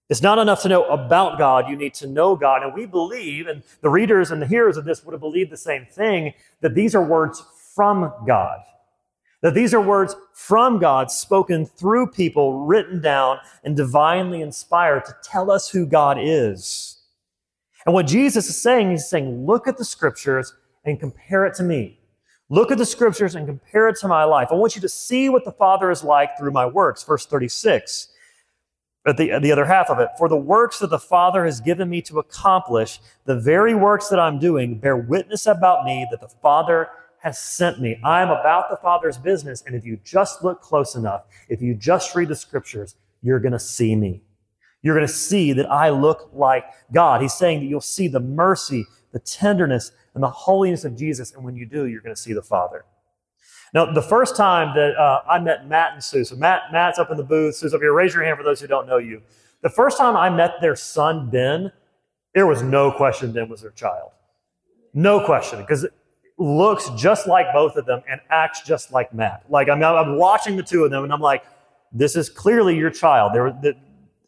It's 0.08 0.22
not 0.22 0.38
enough 0.38 0.62
to 0.62 0.68
know 0.68 0.84
about 0.84 1.38
God. 1.38 1.68
You 1.68 1.76
need 1.76 1.94
to 1.94 2.06
know 2.06 2.34
God. 2.34 2.62
And 2.62 2.72
we 2.72 2.86
believe, 2.86 3.46
and 3.46 3.62
the 3.82 3.90
readers 3.90 4.30
and 4.30 4.40
the 4.40 4.46
hearers 4.46 4.76
of 4.76 4.84
this 4.84 5.04
would 5.04 5.12
have 5.12 5.20
believed 5.20 5.50
the 5.50 5.56
same 5.56 5.84
thing, 5.84 6.32
that 6.60 6.74
these 6.74 6.94
are 6.94 7.04
words 7.04 7.42
from 7.74 8.12
God. 8.26 8.60
That 9.42 9.54
these 9.54 9.74
are 9.74 9.80
words 9.80 10.16
from 10.32 10.78
God 10.78 11.10
spoken 11.10 11.66
through 11.66 12.08
people, 12.08 12.64
written 12.64 13.00
down 13.00 13.38
and 13.62 13.76
divinely 13.76 14.40
inspired 14.40 15.04
to 15.04 15.16
tell 15.22 15.50
us 15.50 15.68
who 15.68 15.86
God 15.86 16.16
is. 16.20 16.98
And 17.84 17.94
what 17.94 18.06
Jesus 18.06 18.48
is 18.48 18.60
saying, 18.60 18.90
he's 18.90 19.08
saying, 19.08 19.46
look 19.46 19.68
at 19.68 19.76
the 19.76 19.84
scriptures 19.84 20.54
and 20.84 20.98
compare 20.98 21.44
it 21.44 21.54
to 21.56 21.62
me. 21.62 22.00
Look 22.48 22.72
at 22.72 22.78
the 22.78 22.86
scriptures 22.86 23.34
and 23.34 23.46
compare 23.46 23.88
it 23.88 23.96
to 24.00 24.08
my 24.08 24.24
life. 24.24 24.48
I 24.50 24.54
want 24.54 24.74
you 24.74 24.80
to 24.80 24.88
see 24.88 25.28
what 25.28 25.44
the 25.44 25.52
Father 25.52 25.90
is 25.90 26.02
like 26.02 26.36
through 26.38 26.50
my 26.50 26.64
works. 26.64 27.04
Verse 27.04 27.26
36. 27.26 28.08
But 29.08 29.16
the, 29.16 29.38
the 29.40 29.52
other 29.52 29.64
half 29.64 29.88
of 29.88 30.00
it, 30.00 30.10
for 30.18 30.28
the 30.28 30.36
works 30.36 30.80
that 30.80 30.90
the 30.90 30.98
Father 30.98 31.46
has 31.46 31.62
given 31.62 31.88
me 31.88 32.02
to 32.02 32.18
accomplish, 32.18 33.00
the 33.24 33.40
very 33.40 33.74
works 33.74 34.10
that 34.10 34.20
I'm 34.20 34.38
doing 34.38 34.78
bear 34.78 34.98
witness 34.98 35.46
about 35.46 35.86
me 35.86 36.06
that 36.10 36.20
the 36.20 36.28
Father 36.28 36.90
has 37.20 37.38
sent 37.38 37.80
me. 37.80 37.98
I 38.04 38.20
am 38.20 38.28
about 38.28 38.68
the 38.68 38.76
Father's 38.76 39.16
business. 39.16 39.64
And 39.66 39.74
if 39.74 39.86
you 39.86 39.98
just 40.04 40.44
look 40.44 40.60
close 40.60 40.94
enough, 40.94 41.22
if 41.48 41.62
you 41.62 41.72
just 41.72 42.14
read 42.14 42.28
the 42.28 42.36
scriptures, 42.36 42.96
you're 43.22 43.40
going 43.40 43.52
to 43.52 43.58
see 43.58 43.96
me. 43.96 44.20
You're 44.82 44.94
going 44.94 45.06
to 45.06 45.12
see 45.12 45.54
that 45.54 45.70
I 45.70 45.88
look 45.88 46.28
like 46.34 46.66
God. 46.92 47.22
He's 47.22 47.32
saying 47.32 47.60
that 47.60 47.66
you'll 47.66 47.80
see 47.80 48.08
the 48.08 48.20
mercy, 48.20 48.84
the 49.12 49.20
tenderness, 49.20 49.90
and 50.12 50.22
the 50.22 50.28
holiness 50.28 50.84
of 50.84 50.98
Jesus. 50.98 51.32
And 51.32 51.42
when 51.44 51.56
you 51.56 51.64
do, 51.64 51.86
you're 51.86 52.02
going 52.02 52.14
to 52.14 52.20
see 52.20 52.34
the 52.34 52.42
Father. 52.42 52.84
Now, 53.74 53.92
the 53.92 54.02
first 54.02 54.36
time 54.36 54.74
that 54.76 54.96
uh, 54.96 55.22
I 55.28 55.38
met 55.38 55.68
Matt 55.68 55.92
and 55.94 56.02
Sue, 56.02 56.24
so 56.24 56.36
Matt, 56.36 56.72
Matt's 56.72 56.98
up 56.98 57.10
in 57.10 57.16
the 57.16 57.24
booth, 57.24 57.56
Sue's 57.56 57.74
up 57.74 57.80
here. 57.80 57.92
Raise 57.92 58.14
your 58.14 58.24
hand 58.24 58.38
for 58.38 58.44
those 58.44 58.60
who 58.60 58.66
don't 58.66 58.86
know 58.86 58.98
you. 58.98 59.22
The 59.62 59.68
first 59.68 59.98
time 59.98 60.16
I 60.16 60.30
met 60.30 60.54
their 60.60 60.76
son, 60.76 61.30
Ben, 61.30 61.72
there 62.34 62.46
was 62.46 62.62
no 62.62 62.90
question 62.90 63.32
Ben 63.32 63.48
was 63.48 63.60
their 63.60 63.72
child. 63.72 64.10
No 64.94 65.24
question, 65.24 65.60
because 65.60 65.84
it 65.84 65.92
looks 66.38 66.88
just 66.96 67.26
like 67.26 67.46
both 67.52 67.76
of 67.76 67.84
them 67.84 68.02
and 68.08 68.20
acts 68.30 68.62
just 68.62 68.92
like 68.92 69.12
Matt. 69.12 69.44
Like, 69.48 69.68
I'm, 69.68 69.82
I'm 69.82 70.16
watching 70.16 70.56
the 70.56 70.62
two 70.62 70.84
of 70.84 70.90
them 70.90 71.04
and 71.04 71.12
I'm 71.12 71.20
like, 71.20 71.44
this 71.92 72.16
is 72.16 72.30
clearly 72.30 72.76
your 72.76 72.90
child. 72.90 73.32
They're 73.34 73.50
the, 73.50 73.76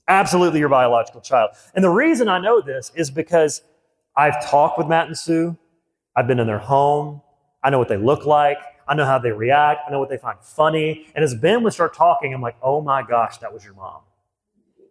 absolutely 0.09 0.59
your 0.59 0.69
biological 0.69 1.21
child. 1.21 1.51
And 1.75 1.85
the 1.85 1.91
reason 1.91 2.29
I 2.29 2.39
know 2.41 2.61
this 2.61 2.91
is 2.95 3.11
because 3.11 3.63
I've 4.17 4.45
talked 4.45 4.77
with 4.77 4.89
Matt 4.89 5.07
and 5.07 5.17
Sue. 5.17 5.57
I've 6.17 6.27
been 6.27 6.41
in 6.41 6.47
their 6.47 6.59
home. 6.59 7.23
I 7.63 7.71
know 7.71 7.79
what 7.79 7.89
they 7.89 7.97
look 7.97 8.27
like. 8.27 8.59
I 8.91 8.95
know 8.95 9.05
how 9.05 9.21
they 9.21 9.31
react. 9.31 9.83
I 9.87 9.93
know 9.93 10.01
what 10.01 10.09
they 10.09 10.19
find 10.19 10.37
funny. 10.43 11.07
And 11.15 11.25
as 11.25 11.33
Ben 11.33 11.63
would 11.63 11.73
start 11.73 11.95
talking, 11.95 12.35
I'm 12.35 12.43
like, 12.43 12.57
oh 12.61 12.81
my 12.81 13.03
gosh, 13.03 13.39
that 13.39 13.55
was 13.55 13.65
your 13.65 13.75
mom. 13.75 14.01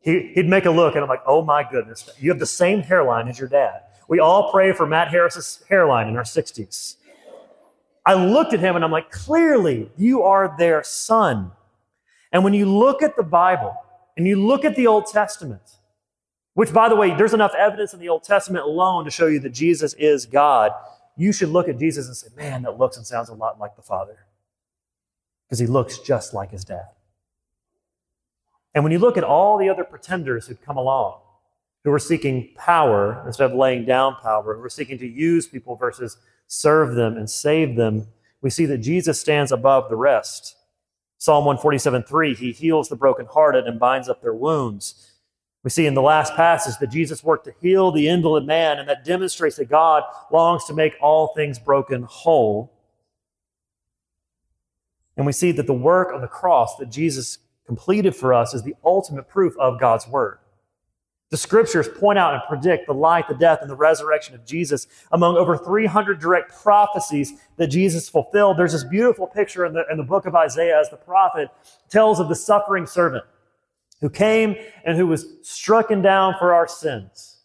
He, 0.02 0.32
would 0.38 0.48
make 0.48 0.66
a 0.66 0.72
look, 0.72 0.96
and 0.96 1.04
I'm 1.04 1.10
like, 1.10 1.24
oh 1.28 1.44
my 1.44 1.70
goodness, 1.70 2.10
you 2.18 2.30
have 2.32 2.40
the 2.40 2.46
same 2.46 2.80
hairline 2.80 3.28
as 3.28 3.38
your 3.38 3.50
dad. 3.50 3.82
We 4.08 4.22
all 4.22 4.54
pray 4.54 4.72
for 4.72 4.88
Matt 4.88 5.10
Harris's 5.10 5.62
hairline 5.68 6.08
in 6.08 6.16
our 6.16 6.24
60s. 6.24 6.96
I 8.06 8.14
looked 8.14 8.54
at 8.54 8.62
him 8.62 8.78
and 8.78 8.86
I'm 8.86 8.92
like, 8.92 9.12
clearly, 9.12 9.92
you 9.98 10.24
are 10.24 10.56
their 10.58 10.82
son. 10.82 11.52
And 12.32 12.46
when 12.46 12.54
you 12.54 12.66
look 12.66 13.04
at 13.04 13.18
the 13.18 13.24
Bible 13.24 13.76
and 14.16 14.26
you 14.26 14.42
look 14.42 14.64
at 14.64 14.78
the 14.78 14.88
Old 14.88 15.08
Testament, 15.08 15.62
which, 16.54 16.72
by 16.74 16.88
the 16.88 16.96
way, 16.96 17.14
there's 17.14 17.34
enough 17.34 17.54
evidence 17.54 17.94
in 17.94 18.00
the 18.00 18.10
Old 18.10 18.24
Testament 18.24 18.66
alone 18.66 19.04
to 19.04 19.12
show 19.12 19.28
you 19.28 19.40
that 19.42 19.52
Jesus 19.52 19.94
is 19.96 20.26
God, 20.26 20.72
you 21.20 21.34
should 21.34 21.50
look 21.50 21.68
at 21.68 21.78
Jesus 21.78 22.08
and 22.08 22.16
say, 22.16 22.30
man, 22.36 22.62
that 22.62 22.78
looks 22.78 22.96
and 22.96 23.06
sounds 23.06 23.28
a 23.28 23.34
lot 23.34 23.60
like 23.60 23.76
the 23.76 23.82
Father. 23.82 24.26
Because 25.46 25.60
he 25.60 25.68
looks 25.68 25.98
just 26.00 26.34
like 26.34 26.52
his 26.52 26.64
dad. 26.64 26.88
And 28.74 28.84
when 28.84 28.94
you 28.94 29.00
look 29.00 29.18
at 29.18 29.24
all 29.24 29.58
the 29.58 29.68
other 29.68 29.84
pretenders 29.84 30.48
who'd 30.48 30.62
come 30.62 30.78
along, 30.78 31.20
who 31.84 31.92
were 31.92 32.00
seeking 32.00 32.50
power 32.56 33.22
instead 33.26 33.52
of 33.52 33.58
laying 33.58 33.86
down 33.86 34.16
power, 34.16 34.56
who 34.56 34.62
were 34.62 34.70
seeking 34.70 34.98
to 35.00 35.08
use 35.08 35.46
people 35.46 35.76
versus 35.76 36.18
serve 36.48 36.96
them 36.96 37.18
and 37.18 37.30
save 37.30 37.76
them, 37.76 38.08
we 38.42 38.50
see 38.50 38.66
that 38.68 38.78
Jesus 38.78 39.20
stands 39.20 39.52
above 39.52 39.90
the 39.90 39.96
rest. 39.98 40.56
Psalm 41.18 41.44
147 41.44 42.04
3, 42.04 42.36
he 42.36 42.52
heals 42.54 42.88
the 42.88 42.96
brokenhearted 42.96 43.66
and 43.66 43.78
binds 43.78 44.08
up 44.08 44.22
their 44.22 44.34
wounds. 44.34 45.09
We 45.64 45.70
see 45.70 45.86
in 45.86 45.94
the 45.94 46.02
last 46.02 46.36
passage 46.36 46.78
that 46.80 46.90
Jesus 46.90 47.24
worked 47.24 47.46
to 47.46 47.54
heal 47.60 47.92
the 47.92 48.08
invalid 48.08 48.46
man, 48.46 48.80
and 48.80 48.88
that 48.88 49.04
demonstrates 49.04 49.58
that 49.58 49.70
God 49.70 50.04
longs 50.32 50.66
to 50.66 50.74
make 50.74 50.94
all 51.02 51.34
things 51.36 51.60
broken 51.60 52.04
whole. 52.04 52.72
And 55.18 55.26
we 55.26 55.34
see 55.34 55.52
that 55.52 55.68
the 55.68 55.74
work 55.74 56.14
on 56.14 56.22
the 56.22 56.28
cross 56.28 56.78
that 56.78 56.90
Jesus 56.90 57.40
completed 57.66 58.16
for 58.16 58.34
us 58.34 58.54
is 58.54 58.64
the 58.64 58.76
ultimate 58.86 59.28
proof 59.28 59.54
of 59.60 59.80
God's 59.80 60.08
word. 60.08 60.40
The 61.30 61.38
scriptures 61.38 61.88
point 61.88 62.18
out 62.18 62.34
and 62.34 62.42
predict 62.48 62.88
the 62.88 62.94
life, 62.94 63.26
the 63.28 63.36
death, 63.36 63.60
and 63.62 63.70
the 63.70 63.76
resurrection 63.76 64.34
of 64.34 64.46
Jesus. 64.46 64.88
Among 65.12 65.38
over 65.38 65.56
300 65.56 66.20
direct 66.20 66.52
prophecies 66.64 67.34
that 67.58 67.68
Jesus 67.68 68.10
fulfilled, 68.10 68.58
there's 68.58 68.72
this 68.72 68.84
beautiful 68.84 69.28
picture 69.28 69.66
in 69.66 69.74
the, 69.74 69.86
in 69.92 69.98
the 69.98 70.04
book 70.04 70.26
of 70.26 70.36
Isaiah 70.36 70.80
as 70.80 70.90
the 70.90 70.98
prophet 70.98 71.50
tells 71.90 72.20
of 72.20 72.30
the 72.30 72.36
suffering 72.36 72.88
servant 72.88 73.26
who 74.02 74.10
came 74.10 74.56
and 74.86 74.98
who 74.98 75.08
was 75.08 75.26
stricken 75.42 76.02
down 76.02 76.36
for 76.40 76.54
our 76.54 76.68
sins, 76.68 77.42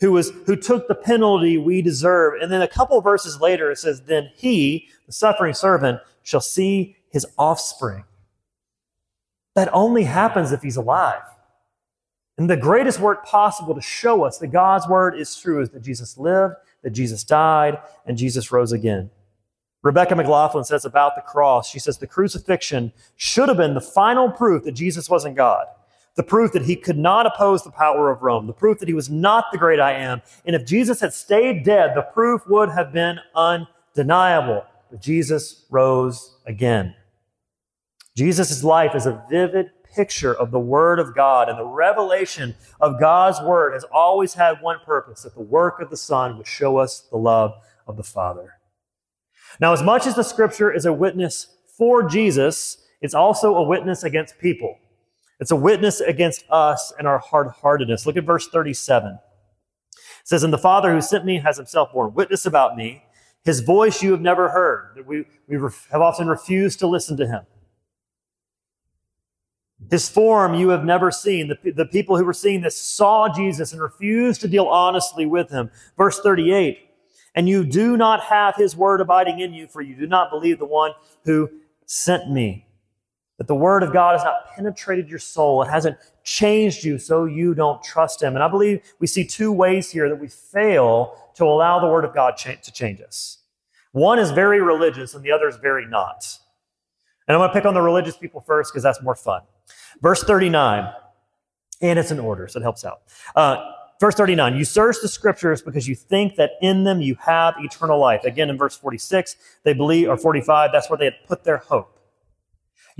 who, 0.00 0.12
was, 0.12 0.30
who 0.46 0.56
took 0.56 0.88
the 0.88 0.94
penalty 0.94 1.58
we 1.58 1.82
deserve. 1.82 2.40
And 2.40 2.50
then 2.50 2.62
a 2.62 2.68
couple 2.68 3.00
verses 3.00 3.40
later, 3.40 3.70
it 3.70 3.78
says, 3.78 4.02
Then 4.02 4.30
he, 4.36 4.88
the 5.06 5.12
suffering 5.12 5.54
servant, 5.54 6.00
shall 6.22 6.40
see 6.40 6.96
his 7.10 7.26
offspring. 7.38 8.04
That 9.54 9.70
only 9.72 10.04
happens 10.04 10.52
if 10.52 10.62
he's 10.62 10.76
alive. 10.76 11.22
And 12.36 12.48
the 12.48 12.56
greatest 12.56 13.00
work 13.00 13.26
possible 13.26 13.74
to 13.74 13.80
show 13.80 14.22
us 14.22 14.38
that 14.38 14.48
God's 14.48 14.86
word 14.88 15.18
is 15.18 15.34
true 15.36 15.60
is 15.60 15.70
that 15.70 15.82
Jesus 15.82 16.16
lived, 16.16 16.54
that 16.82 16.90
Jesus 16.90 17.24
died, 17.24 17.78
and 18.06 18.16
Jesus 18.16 18.52
rose 18.52 18.70
again. 18.70 19.10
Rebecca 19.82 20.14
McLaughlin 20.14 20.64
says 20.64 20.84
about 20.84 21.16
the 21.16 21.22
cross, 21.22 21.68
she 21.68 21.78
says 21.78 21.98
the 21.98 22.06
crucifixion 22.06 22.92
should 23.16 23.48
have 23.48 23.58
been 23.58 23.74
the 23.74 23.80
final 23.80 24.30
proof 24.30 24.64
that 24.64 24.72
Jesus 24.72 25.10
wasn't 25.10 25.36
God, 25.36 25.66
the 26.18 26.24
proof 26.24 26.50
that 26.50 26.64
he 26.64 26.74
could 26.74 26.98
not 26.98 27.26
oppose 27.26 27.62
the 27.62 27.70
power 27.70 28.10
of 28.10 28.22
Rome, 28.22 28.48
the 28.48 28.52
proof 28.52 28.80
that 28.80 28.88
he 28.88 28.92
was 28.92 29.08
not 29.08 29.44
the 29.52 29.56
great 29.56 29.78
I 29.78 29.92
am. 29.92 30.20
And 30.44 30.56
if 30.56 30.66
Jesus 30.66 31.00
had 31.00 31.14
stayed 31.14 31.62
dead, 31.62 31.92
the 31.94 32.02
proof 32.02 32.42
would 32.48 32.70
have 32.70 32.92
been 32.92 33.20
undeniable. 33.36 34.64
But 34.90 35.00
Jesus 35.00 35.64
rose 35.70 36.34
again. 36.44 36.96
Jesus' 38.16 38.64
life 38.64 38.96
is 38.96 39.06
a 39.06 39.24
vivid 39.30 39.70
picture 39.94 40.34
of 40.34 40.50
the 40.50 40.58
Word 40.58 40.98
of 40.98 41.14
God. 41.14 41.48
And 41.48 41.56
the 41.56 41.64
revelation 41.64 42.56
of 42.80 42.98
God's 42.98 43.40
Word 43.40 43.74
has 43.74 43.84
always 43.84 44.34
had 44.34 44.60
one 44.60 44.80
purpose 44.84 45.22
that 45.22 45.36
the 45.36 45.40
work 45.40 45.80
of 45.80 45.88
the 45.88 45.96
Son 45.96 46.36
would 46.36 46.48
show 46.48 46.78
us 46.78 47.06
the 47.12 47.16
love 47.16 47.54
of 47.86 47.96
the 47.96 48.02
Father. 48.02 48.54
Now, 49.60 49.72
as 49.72 49.84
much 49.84 50.04
as 50.04 50.16
the 50.16 50.24
Scripture 50.24 50.74
is 50.74 50.84
a 50.84 50.92
witness 50.92 51.46
for 51.76 52.08
Jesus, 52.08 52.78
it's 53.00 53.14
also 53.14 53.54
a 53.54 53.62
witness 53.62 54.02
against 54.02 54.40
people. 54.40 54.78
It's 55.40 55.50
a 55.50 55.56
witness 55.56 56.00
against 56.00 56.44
us 56.50 56.92
and 56.98 57.06
our 57.06 57.18
hard 57.18 57.48
heartedness. 57.48 58.06
Look 58.06 58.16
at 58.16 58.24
verse 58.24 58.48
37. 58.48 59.12
It 59.12 59.18
says, 60.24 60.42
And 60.42 60.52
the 60.52 60.58
Father 60.58 60.92
who 60.92 61.00
sent 61.00 61.24
me 61.24 61.38
has 61.38 61.56
himself 61.56 61.92
borne 61.92 62.14
witness 62.14 62.44
about 62.44 62.76
me. 62.76 63.04
His 63.44 63.60
voice 63.60 64.02
you 64.02 64.10
have 64.10 64.20
never 64.20 64.48
heard. 64.48 65.04
We, 65.06 65.24
we 65.46 65.56
have 65.90 66.02
often 66.02 66.26
refused 66.26 66.80
to 66.80 66.86
listen 66.86 67.16
to 67.18 67.26
him. 67.26 67.42
His 69.90 70.08
form 70.08 70.54
you 70.54 70.70
have 70.70 70.84
never 70.84 71.10
seen. 71.10 71.48
The, 71.48 71.70
the 71.70 71.86
people 71.86 72.18
who 72.18 72.24
were 72.24 72.34
seeing 72.34 72.60
this 72.60 72.78
saw 72.78 73.32
Jesus 73.32 73.72
and 73.72 73.80
refused 73.80 74.40
to 74.40 74.48
deal 74.48 74.66
honestly 74.66 75.24
with 75.24 75.50
him. 75.50 75.70
Verse 75.96 76.20
38 76.20 76.78
And 77.36 77.48
you 77.48 77.64
do 77.64 77.96
not 77.96 78.20
have 78.24 78.56
his 78.56 78.76
word 78.76 79.00
abiding 79.00 79.38
in 79.38 79.54
you, 79.54 79.68
for 79.68 79.80
you 79.80 79.94
do 79.94 80.06
not 80.06 80.30
believe 80.30 80.58
the 80.58 80.66
one 80.66 80.92
who 81.24 81.48
sent 81.86 82.30
me. 82.30 82.67
That 83.38 83.46
the 83.46 83.54
word 83.54 83.82
of 83.82 83.92
God 83.92 84.12
has 84.12 84.24
not 84.24 84.54
penetrated 84.54 85.08
your 85.08 85.20
soul, 85.20 85.62
it 85.62 85.68
hasn't 85.68 85.96
changed 86.24 86.84
you, 86.84 86.98
so 86.98 87.24
you 87.24 87.54
don't 87.54 87.82
trust 87.82 88.22
him. 88.22 88.34
And 88.34 88.42
I 88.42 88.48
believe 88.48 88.80
we 88.98 89.06
see 89.06 89.24
two 89.24 89.52
ways 89.52 89.90
here 89.90 90.08
that 90.08 90.20
we 90.20 90.28
fail 90.28 91.16
to 91.36 91.44
allow 91.44 91.78
the 91.78 91.86
word 91.86 92.04
of 92.04 92.12
God 92.12 92.36
cha- 92.36 92.56
to 92.60 92.72
change 92.72 93.00
us. 93.00 93.38
One 93.92 94.18
is 94.18 94.32
very 94.32 94.60
religious, 94.60 95.14
and 95.14 95.24
the 95.24 95.32
other 95.32 95.48
is 95.48 95.56
very 95.56 95.86
not. 95.86 96.38
And 97.26 97.36
I'm 97.36 97.40
going 97.40 97.50
to 97.50 97.54
pick 97.54 97.64
on 97.64 97.74
the 97.74 97.82
religious 97.82 98.16
people 98.16 98.40
first 98.40 98.72
because 98.72 98.82
that's 98.82 99.02
more 99.02 99.14
fun. 99.14 99.42
Verse 100.02 100.22
39, 100.22 100.92
and 101.80 101.98
it's 101.98 102.10
in 102.10 102.18
order, 102.18 102.48
so 102.48 102.58
it 102.58 102.62
helps 102.62 102.84
out. 102.84 103.02
Uh, 103.36 103.72
verse 104.00 104.14
39, 104.14 104.56
you 104.56 104.64
search 104.64 104.96
the 105.02 105.08
scriptures 105.08 105.62
because 105.62 105.86
you 105.86 105.94
think 105.94 106.36
that 106.36 106.52
in 106.60 106.84
them 106.84 107.00
you 107.00 107.16
have 107.16 107.54
eternal 107.58 107.98
life. 107.98 108.24
Again, 108.24 108.50
in 108.50 108.58
verse 108.58 108.76
46, 108.76 109.36
they 109.62 109.74
believe, 109.74 110.08
or 110.08 110.16
45, 110.16 110.70
that's 110.72 110.88
where 110.90 110.96
they 110.96 111.06
had 111.06 111.16
put 111.26 111.44
their 111.44 111.58
hope. 111.58 111.97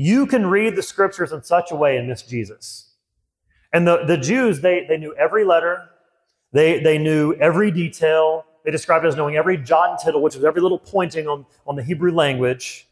You 0.01 0.27
can 0.27 0.47
read 0.47 0.77
the 0.77 0.83
scriptures 0.83 1.33
in 1.33 1.43
such 1.43 1.73
a 1.73 1.75
way 1.75 1.97
and 1.97 2.07
miss 2.07 2.23
Jesus. 2.23 2.93
And 3.73 3.85
the, 3.85 4.05
the 4.05 4.17
Jews, 4.17 4.61
they, 4.61 4.87
they 4.89 4.97
knew 4.97 5.13
every 5.17 5.45
letter, 5.45 5.91
they, 6.53 6.79
they 6.79 6.99
knew 6.99 7.35
every 7.35 7.73
detail. 7.73 8.45
They 8.65 8.71
described 8.71 9.05
it 9.05 9.09
as 9.09 9.17
knowing 9.17 9.35
every 9.35 9.57
jot 9.57 9.91
and 9.91 9.99
tittle, 9.99 10.23
which 10.23 10.37
was 10.37 10.45
every 10.45 10.63
little 10.63 10.79
pointing 10.79 11.27
on, 11.27 11.45
on 11.67 11.75
the 11.75 11.83
Hebrew 11.83 12.13
language. 12.13 12.87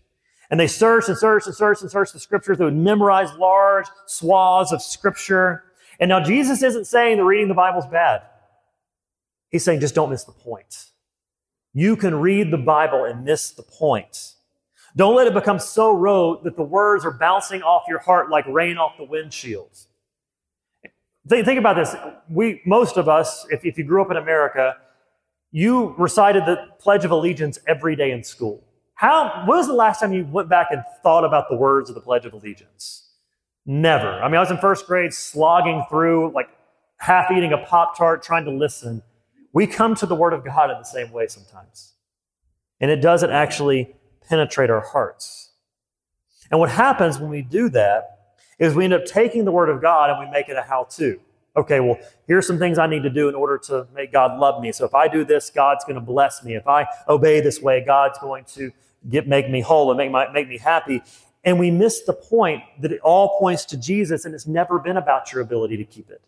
And 0.51 0.59
they 0.59 0.67
searched 0.67 1.09
and 1.09 1.17
searched 1.17 1.47
and 1.47 1.55
searched 1.55 1.83
and 1.83 1.91
searched 1.91 2.13
the 2.13 2.19
scriptures. 2.19 2.59
They 2.59 2.65
would 2.65 2.77
memorize 2.77 3.33
large 3.35 3.87
swaths 4.07 4.73
of 4.73 4.83
scripture. 4.83 5.63
And 6.01 6.09
now 6.09 6.19
Jesus 6.21 6.61
isn't 6.61 6.87
saying 6.87 7.19
that 7.19 7.25
reading 7.25 7.47
the 7.47 7.55
Bible 7.55 7.79
is 7.79 7.87
bad. 7.87 8.23
He's 9.51 9.63
saying 9.63 9.79
just 9.79 9.95
don't 9.95 10.11
miss 10.11 10.25
the 10.25 10.33
point. 10.33 10.87
You 11.73 11.95
can 11.95 12.17
read 12.17 12.51
the 12.51 12.59
Bible 12.59 13.05
and 13.05 13.25
miss 13.25 13.53
the 13.53 13.63
point. 13.63 14.33
Don't 14.97 15.15
let 15.15 15.27
it 15.27 15.35
become 15.35 15.59
so 15.59 15.93
rote 15.93 16.43
that 16.45 16.57
the 16.57 16.63
words 16.63 17.05
are 17.05 17.11
bouncing 17.11 17.63
off 17.63 17.85
your 17.87 17.99
heart 17.99 18.31
like 18.31 18.47
rain 18.47 18.79
off 18.79 18.97
the 18.97 19.05
windshields. 19.05 19.87
Think, 21.29 21.45
think 21.45 21.59
about 21.59 21.77
this. 21.77 21.95
We, 22.31 22.63
most 22.65 22.97
of 22.97 23.09
us, 23.09 23.47
if, 23.51 23.65
if 23.65 23.77
you 23.77 23.85
grew 23.85 24.01
up 24.01 24.11
in 24.11 24.17
America, 24.17 24.77
you 25.51 25.95
recited 25.99 26.47
the 26.47 26.69
Pledge 26.79 27.05
of 27.05 27.11
Allegiance 27.11 27.59
every 27.67 27.95
day 27.95 28.11
in 28.13 28.25
school. 28.25 28.65
How, 28.95 29.45
when 29.47 29.59
was 29.59 29.67
the 29.67 29.75
last 29.75 30.01
time 30.01 30.13
you 30.13 30.25
went 30.25 30.49
back 30.49 30.69
and 30.71 30.83
thought 31.03 31.25
about 31.25 31.51
the 31.51 31.57
words 31.57 31.91
of 31.91 31.95
the 31.95 32.01
Pledge 32.01 32.25
of 32.25 32.33
Allegiance? 32.33 33.11
Never. 33.67 34.09
I 34.09 34.29
mean, 34.29 34.37
I 34.37 34.41
was 34.41 34.51
in 34.51 34.59
first 34.59 34.87
grade 34.87 35.13
slogging 35.13 35.85
through, 35.91 36.33
like 36.33 36.49
half 36.99 37.31
eating 37.31 37.53
a 37.53 37.59
Pop 37.59 37.99
Tart, 37.99 38.23
trying 38.23 38.45
to 38.47 38.51
listen. 38.51 39.03
We 39.53 39.67
come 39.67 39.95
to 39.97 40.07
the 40.07 40.15
Word 40.15 40.33
of 40.33 40.45
God 40.45 40.71
in 40.71 40.79
the 40.79 40.85
same 40.85 41.11
way 41.13 41.27
sometimes. 41.27 41.93
And 42.81 42.91
it 42.91 43.03
doesn't 43.03 43.31
actually 43.31 43.96
penetrate 44.29 44.71
our 44.71 44.81
hearts. 44.81 45.51
And 46.51 46.61
what 46.61 46.71
happens 46.71 47.19
when 47.19 47.31
we 47.31 47.43
do 47.43 47.69
that 47.71 48.35
is 48.59 48.75
we 48.75 48.85
end 48.85 48.95
up 48.95 49.05
taking 49.05 49.45
the 49.45 49.53
Word 49.53 49.69
of 49.69 49.83
God 49.83 50.11
and 50.11 50.19
we 50.19 50.31
make 50.31 50.49
it 50.49 50.57
a 50.57 50.63
how 50.63 50.85
to. 50.93 51.21
Okay, 51.57 51.81
well, 51.81 51.99
here's 52.27 52.47
some 52.47 52.59
things 52.59 52.79
I 52.79 52.87
need 52.87 53.03
to 53.03 53.11
do 53.11 53.29
in 53.29 53.35
order 53.35 53.57
to 53.59 53.87
make 53.95 54.13
God 54.13 54.39
love 54.39 54.61
me. 54.61 54.73
So 54.73 54.85
if 54.85 54.95
I 54.95 55.09
do 55.09 55.25
this, 55.25 55.51
God's 55.51 55.85
going 55.85 55.95
to 55.95 56.01
bless 56.01 56.45
me. 56.45 56.55
If 56.55 56.67
I 56.67 56.87
obey 57.09 57.41
this 57.41 57.61
way, 57.61 57.83
God's 57.85 58.19
going 58.19 58.45
to 58.55 58.73
get, 59.09 59.27
make 59.27 59.49
me 59.49 59.63
whole 59.63 59.91
and 59.91 59.97
make, 59.97 60.11
my, 60.11 60.31
make 60.33 60.49
me 60.49 60.59
happy. 60.59 61.03
And 61.45 61.59
we 61.59 61.71
miss 61.71 62.03
the 62.03 62.13
point 62.13 62.63
that 62.81 62.93
it 62.93 63.01
all 63.01 63.39
points 63.39 63.65
to 63.67 63.77
Jesus 63.77 64.25
and 64.25 64.35
it's 64.35 64.47
never 64.47 64.79
been 64.79 64.99
about 64.99 65.33
your 65.33 65.41
ability 65.41 65.77
to 65.79 65.85
keep 65.85 66.11
it. 66.11 66.21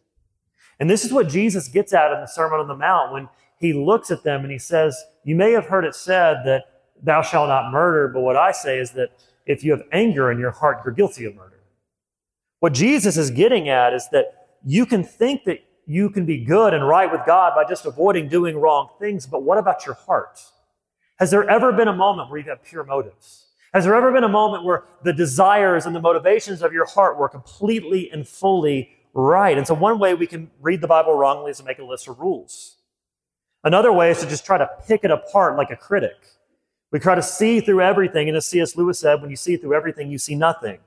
And 0.80 0.88
this 0.88 1.04
is 1.04 1.12
what 1.12 1.28
Jesus 1.28 1.68
gets 1.68 1.92
at 1.92 2.12
in 2.12 2.20
the 2.20 2.26
Sermon 2.26 2.60
on 2.60 2.68
the 2.68 2.76
Mount 2.76 3.12
when 3.12 3.28
he 3.58 3.72
looks 3.72 4.10
at 4.10 4.22
them 4.22 4.42
and 4.42 4.52
he 4.52 4.58
says, 4.58 5.04
You 5.24 5.34
may 5.34 5.52
have 5.52 5.66
heard 5.66 5.84
it 5.84 5.94
said 5.94 6.42
that 6.44 6.77
thou 7.02 7.22
shalt 7.22 7.48
not 7.48 7.72
murder, 7.72 8.08
but 8.08 8.20
what 8.20 8.36
I 8.36 8.52
say 8.52 8.78
is 8.78 8.92
that 8.92 9.10
if 9.46 9.64
you 9.64 9.72
have 9.72 9.82
anger 9.92 10.30
in 10.30 10.38
your 10.38 10.50
heart, 10.50 10.80
you're 10.84 10.94
guilty 10.94 11.24
of 11.24 11.34
murder. 11.34 11.60
What 12.60 12.74
Jesus 12.74 13.16
is 13.16 13.30
getting 13.30 13.68
at 13.68 13.94
is 13.94 14.08
that 14.12 14.48
you 14.64 14.84
can 14.84 15.04
think 15.04 15.44
that 15.44 15.60
you 15.86 16.10
can 16.10 16.26
be 16.26 16.44
good 16.44 16.74
and 16.74 16.86
right 16.86 17.10
with 17.10 17.22
God 17.24 17.54
by 17.54 17.64
just 17.64 17.86
avoiding 17.86 18.28
doing 18.28 18.56
wrong 18.56 18.90
things, 18.98 19.26
but 19.26 19.42
what 19.42 19.58
about 19.58 19.86
your 19.86 19.94
heart? 19.94 20.40
Has 21.18 21.30
there 21.30 21.48
ever 21.48 21.72
been 21.72 21.88
a 21.88 21.92
moment 21.92 22.30
where 22.30 22.38
you've 22.38 22.48
had 22.48 22.62
pure 22.62 22.84
motives? 22.84 23.46
Has 23.72 23.84
there 23.84 23.94
ever 23.94 24.12
been 24.12 24.24
a 24.24 24.28
moment 24.28 24.64
where 24.64 24.84
the 25.02 25.12
desires 25.12 25.86
and 25.86 25.94
the 25.94 26.00
motivations 26.00 26.62
of 26.62 26.72
your 26.72 26.86
heart 26.86 27.18
were 27.18 27.28
completely 27.28 28.10
and 28.10 28.26
fully 28.26 28.90
right? 29.14 29.56
And 29.56 29.66
so, 29.66 29.74
one 29.74 29.98
way 29.98 30.14
we 30.14 30.26
can 30.26 30.50
read 30.60 30.80
the 30.80 30.86
Bible 30.86 31.14
wrongly 31.14 31.50
is 31.50 31.58
to 31.58 31.64
make 31.64 31.78
a 31.78 31.84
list 31.84 32.08
of 32.08 32.18
rules. 32.18 32.76
Another 33.64 33.92
way 33.92 34.10
is 34.10 34.20
to 34.20 34.26
just 34.26 34.46
try 34.46 34.58
to 34.58 34.68
pick 34.86 35.04
it 35.04 35.10
apart 35.10 35.56
like 35.56 35.70
a 35.70 35.76
critic. 35.76 36.16
We 36.90 36.98
try 36.98 37.14
to 37.14 37.22
see 37.22 37.60
through 37.60 37.82
everything, 37.82 38.28
and 38.28 38.36
as 38.36 38.46
C.S. 38.46 38.76
Lewis 38.76 38.98
said, 38.98 39.20
when 39.20 39.30
you 39.30 39.36
see 39.36 39.56
through 39.56 39.74
everything, 39.74 40.10
you 40.10 40.18
see 40.18 40.34
nothing. 40.34 40.78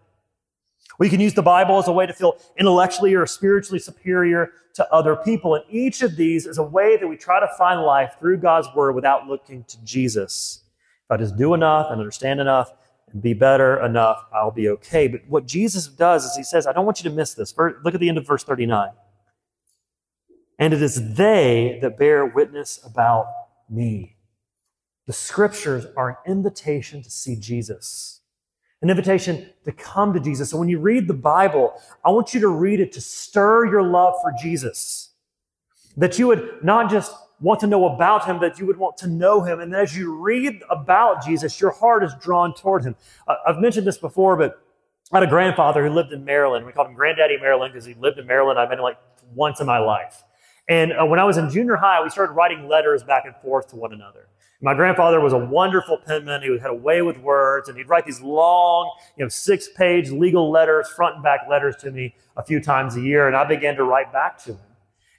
We 1.00 1.10
can 1.10 1.20
use 1.20 1.34
the 1.34 1.42
Bible 1.42 1.78
as 1.78 1.88
a 1.88 1.92
way 1.92 2.06
to 2.06 2.14
feel 2.14 2.38
intellectually 2.58 3.14
or 3.14 3.26
spiritually 3.26 3.80
superior 3.80 4.52
to 4.74 4.94
other 4.94 5.16
people. 5.16 5.56
And 5.56 5.64
each 5.70 6.02
of 6.02 6.16
these 6.16 6.46
is 6.46 6.58
a 6.58 6.64
way 6.64 6.98
that 6.98 7.08
we 7.08 7.18
try 7.18 7.40
to 7.40 7.48
find 7.58 7.82
life 7.82 8.16
through 8.20 8.38
God's 8.38 8.68
word 8.76 8.94
without 8.94 9.28
looking 9.28 9.64
to 9.66 9.84
Jesus. 9.84 10.62
If 11.06 11.12
I 11.12 11.18
just 11.18 11.38
do 11.38 11.54
enough 11.54 11.88
and 11.92 12.00
understand 12.00 12.40
enough 12.40 12.74
and 13.12 13.22
be 13.22 13.34
better 13.34 13.84
enough, 13.84 14.26
I'll 14.34 14.52
be 14.52 14.70
okay. 14.70 15.08
But 15.08 15.22
what 15.28 15.46
Jesus 15.46 15.88
does 15.88 16.26
is 16.26 16.36
he 16.36 16.44
says, 16.44 16.68
I 16.68 16.74
don't 16.74 16.86
want 16.86 17.04
you 17.04 17.10
to 17.10 17.16
miss 17.16 17.34
this. 17.34 17.54
Look 17.58 17.94
at 17.94 18.00
the 18.00 18.10
end 18.10 18.18
of 18.18 18.28
verse 18.28 18.44
39. 18.44 18.90
And 20.60 20.74
it 20.74 20.82
is 20.82 21.16
they 21.16 21.80
that 21.82 21.98
bear 21.98 22.26
witness 22.26 22.80
about 22.86 23.26
me. 23.70 24.18
The 25.08 25.14
scriptures 25.14 25.86
are 25.98 26.10
an 26.10 26.16
invitation 26.26 27.02
to 27.04 27.10
see 27.10 27.36
Jesus 27.36 28.22
an 28.82 28.90
invitation 28.90 29.48
to 29.64 29.72
come 29.72 30.14
to 30.14 30.20
Jesus. 30.20 30.50
So 30.50 30.58
when 30.58 30.68
you 30.68 30.80
read 30.80 31.08
the 31.08 31.14
Bible, 31.14 31.80
I 32.04 32.10
want 32.10 32.34
you 32.34 32.40
to 32.42 32.48
read 32.48 32.80
it 32.80 32.92
to 32.94 33.02
stir 33.02 33.66
your 33.66 33.84
love 33.84 34.16
for 34.22 34.34
Jesus. 34.42 35.10
That 35.98 36.18
you 36.18 36.28
would 36.28 36.64
not 36.64 36.90
just 36.90 37.14
want 37.40 37.60
to 37.60 37.68
know 37.68 37.94
about 37.94 38.26
him, 38.26 38.40
that 38.40 38.60
you 38.60 38.66
would 38.66 38.78
want 38.78 38.98
to 38.98 39.08
know 39.08 39.42
him. 39.42 39.60
And 39.60 39.76
as 39.76 39.96
you 39.96 40.16
read 40.16 40.62
about 40.70 41.24
Jesus, 41.24 41.60
your 41.60 41.72
heart 41.72 42.04
is 42.04 42.14
drawn 42.20 42.54
toward 42.54 42.84
him. 42.84 42.96
I've 43.46 43.60
mentioned 43.60 43.86
this 43.86 43.98
before, 43.98 44.36
but 44.36 44.64
I 45.12 45.18
had 45.18 45.28
a 45.28 45.30
grandfather 45.30 45.86
who 45.86 45.94
lived 45.94 46.12
in 46.12 46.24
Maryland. 46.24 46.66
We 46.66 46.72
called 46.72 46.88
him 46.88 46.96
Granddaddy 46.96 47.38
Maryland 47.40 47.74
because 47.74 47.86
he 47.86 47.94
lived 47.96 48.18
in 48.18 48.26
Maryland. 48.26 48.58
I 48.58 48.68
met 48.68 48.78
him 48.78 48.84
like 48.84 48.98
once 49.36 49.60
in 49.60 49.68
my 49.68 49.80
life. 49.80 50.24
And 50.68 50.94
uh, 50.94 51.06
when 51.06 51.20
I 51.20 51.24
was 51.24 51.38
in 51.38 51.50
junior 51.50 51.76
high, 51.76 52.02
we 52.02 52.10
started 52.10 52.34
writing 52.34 52.68
letters 52.68 53.04
back 53.04 53.26
and 53.26 53.36
forth 53.38 53.68
to 53.70 53.76
one 53.76 53.94
another. 53.94 54.28
My 54.64 54.76
grandfather 54.76 55.20
was 55.20 55.34
a 55.34 55.38
wonderful 55.38 55.98
penman. 55.98 56.44
He 56.44 56.58
had 56.60 56.70
a 56.70 56.76
way 56.76 57.02
with 57.02 57.18
words, 57.18 57.68
and 57.68 57.76
he'd 57.78 57.90
write 57.90 58.06
these 58.06 58.22
long, 58.22 58.96
you 59.18 59.26
know, 59.26 59.30
six-page 59.30 60.12
legal 60.12 60.52
letters, 60.52 60.88
front 60.90 61.16
and 61.16 61.24
back 61.24 61.42
letters 61.50 61.76
to 61.78 61.90
me 61.90 62.14
a 62.38 62.44
few 62.44 62.62
times 62.62 62.96
a 62.96 63.02
year, 63.02 63.26
and 63.28 63.36
I 63.36 63.44
began 63.44 63.76
to 63.78 63.84
write 63.84 64.14
back 64.14 64.38
to 64.44 64.52
him. 64.52 64.60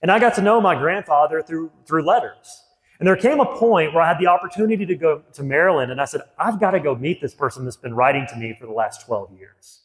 And 0.00 0.12
I 0.12 0.20
got 0.20 0.34
to 0.36 0.42
know 0.42 0.60
my 0.60 0.76
grandfather 0.76 1.42
through 1.42 1.72
through 1.86 2.04
letters. 2.04 2.62
And 3.00 3.06
there 3.06 3.16
came 3.16 3.40
a 3.40 3.56
point 3.56 3.92
where 3.92 4.02
I 4.04 4.06
had 4.06 4.20
the 4.20 4.28
opportunity 4.28 4.86
to 4.86 4.94
go 4.94 5.22
to 5.32 5.42
Maryland, 5.42 5.90
and 5.90 6.00
I 6.00 6.04
said, 6.04 6.20
I've 6.38 6.60
got 6.60 6.70
to 6.70 6.80
go 6.80 6.94
meet 6.94 7.20
this 7.20 7.34
person 7.34 7.64
that's 7.64 7.76
been 7.76 7.94
writing 7.94 8.26
to 8.28 8.36
me 8.36 8.56
for 8.60 8.66
the 8.66 8.72
last 8.72 9.04
12 9.06 9.32
years. 9.36 9.80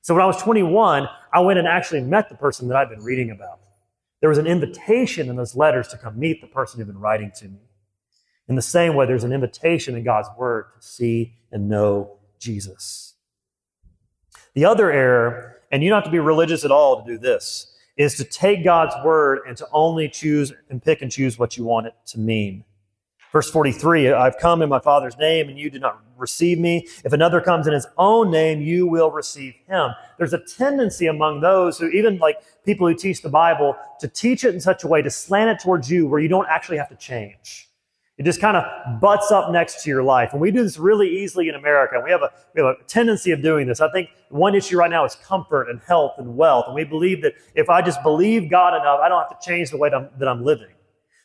So 0.00 0.14
when 0.14 0.22
I 0.22 0.26
was 0.26 0.40
21, 0.40 1.06
I 1.34 1.40
went 1.40 1.58
and 1.58 1.68
actually 1.68 2.00
met 2.00 2.30
the 2.30 2.34
person 2.34 2.68
that 2.68 2.78
I've 2.78 2.88
been 2.88 3.04
reading 3.04 3.30
about. 3.30 3.60
There 4.20 4.30
was 4.30 4.38
an 4.38 4.46
invitation 4.46 5.28
in 5.28 5.36
those 5.36 5.54
letters 5.54 5.88
to 5.88 5.98
come 5.98 6.18
meet 6.18 6.40
the 6.40 6.46
person 6.46 6.78
who'd 6.78 6.86
been 6.86 6.98
writing 6.98 7.30
to 7.40 7.48
me. 7.48 7.60
In 8.52 8.56
the 8.56 8.60
same 8.60 8.94
way, 8.94 9.06
there's 9.06 9.24
an 9.24 9.32
invitation 9.32 9.96
in 9.96 10.04
God's 10.04 10.28
word 10.36 10.66
to 10.78 10.86
see 10.86 11.32
and 11.52 11.70
know 11.70 12.18
Jesus. 12.38 13.14
The 14.52 14.66
other 14.66 14.92
error, 14.92 15.62
and 15.70 15.82
you 15.82 15.88
don't 15.88 15.96
have 15.96 16.04
to 16.04 16.10
be 16.10 16.18
religious 16.18 16.62
at 16.62 16.70
all 16.70 17.02
to 17.02 17.12
do 17.12 17.16
this, 17.16 17.74
is 17.96 18.14
to 18.16 18.24
take 18.24 18.62
God's 18.62 18.94
word 19.06 19.38
and 19.48 19.56
to 19.56 19.66
only 19.72 20.06
choose 20.06 20.52
and 20.68 20.82
pick 20.82 21.00
and 21.00 21.10
choose 21.10 21.38
what 21.38 21.56
you 21.56 21.64
want 21.64 21.86
it 21.86 21.94
to 22.08 22.20
mean. 22.20 22.62
Verse 23.32 23.50
43 23.50 24.12
I've 24.12 24.36
come 24.36 24.60
in 24.60 24.68
my 24.68 24.80
Father's 24.80 25.16
name, 25.16 25.48
and 25.48 25.58
you 25.58 25.70
did 25.70 25.80
not 25.80 26.02
receive 26.18 26.58
me. 26.58 26.86
If 27.06 27.14
another 27.14 27.40
comes 27.40 27.66
in 27.66 27.72
his 27.72 27.86
own 27.96 28.30
name, 28.30 28.60
you 28.60 28.86
will 28.86 29.10
receive 29.10 29.54
him. 29.66 29.92
There's 30.18 30.34
a 30.34 30.44
tendency 30.44 31.06
among 31.06 31.40
those 31.40 31.78
who, 31.78 31.88
even 31.88 32.18
like 32.18 32.36
people 32.66 32.86
who 32.86 32.94
teach 32.94 33.22
the 33.22 33.30
Bible, 33.30 33.76
to 34.00 34.08
teach 34.08 34.44
it 34.44 34.54
in 34.54 34.60
such 34.60 34.84
a 34.84 34.88
way 34.88 35.00
to 35.00 35.10
slant 35.10 35.58
it 35.58 35.62
towards 35.64 35.90
you 35.90 36.06
where 36.06 36.20
you 36.20 36.28
don't 36.28 36.48
actually 36.50 36.76
have 36.76 36.90
to 36.90 36.96
change. 36.96 37.70
It 38.22 38.24
just 38.24 38.40
kind 38.40 38.56
of 38.56 39.00
butts 39.00 39.32
up 39.32 39.50
next 39.50 39.82
to 39.82 39.90
your 39.90 40.04
life. 40.04 40.30
And 40.30 40.40
we 40.40 40.52
do 40.52 40.62
this 40.62 40.78
really 40.78 41.08
easily 41.08 41.48
in 41.48 41.56
America. 41.56 42.00
We 42.04 42.12
have, 42.12 42.22
a, 42.22 42.30
we 42.54 42.62
have 42.62 42.76
a 42.76 42.84
tendency 42.84 43.32
of 43.32 43.42
doing 43.42 43.66
this. 43.66 43.80
I 43.80 43.90
think 43.90 44.10
one 44.28 44.54
issue 44.54 44.76
right 44.76 44.88
now 44.88 45.04
is 45.04 45.16
comfort 45.16 45.68
and 45.68 45.80
health 45.80 46.12
and 46.18 46.36
wealth. 46.36 46.66
And 46.68 46.76
we 46.76 46.84
believe 46.84 47.20
that 47.22 47.32
if 47.56 47.68
I 47.68 47.82
just 47.82 48.00
believe 48.04 48.48
God 48.48 48.80
enough, 48.80 49.00
I 49.02 49.08
don't 49.08 49.18
have 49.18 49.40
to 49.40 49.44
change 49.44 49.70
the 49.70 49.76
way 49.76 49.88
that 49.88 49.96
I'm, 49.96 50.08
that 50.20 50.28
I'm 50.28 50.44
living. 50.44 50.68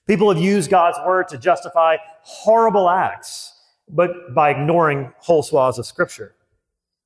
People 0.07 0.33
have 0.33 0.41
used 0.41 0.71
God's 0.71 0.97
word 1.05 1.27
to 1.27 1.37
justify 1.37 1.97
horrible 2.23 2.89
acts, 2.89 3.53
but 3.87 4.33
by 4.33 4.49
ignoring 4.49 5.13
whole 5.19 5.43
swaths 5.43 5.77
of 5.77 5.85
scripture. 5.85 6.33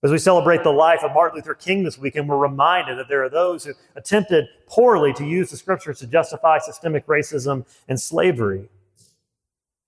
As 0.03 0.11
we 0.11 0.19
celebrate 0.19 0.63
the 0.63 0.71
life 0.71 1.03
of 1.03 1.11
Martin 1.13 1.35
Luther 1.35 1.53
King 1.53 1.83
this 1.83 1.97
weekend, 1.97 2.29
we're 2.29 2.37
reminded 2.37 2.97
that 2.97 3.09
there 3.09 3.25
are 3.25 3.29
those 3.29 3.65
who 3.65 3.73
attempted 3.97 4.45
poorly 4.67 5.11
to 5.15 5.25
use 5.25 5.51
the 5.51 5.57
scriptures 5.57 5.99
to 5.99 6.07
justify 6.07 6.59
systemic 6.59 7.05
racism 7.07 7.65
and 7.89 7.99
slavery. 7.99 8.69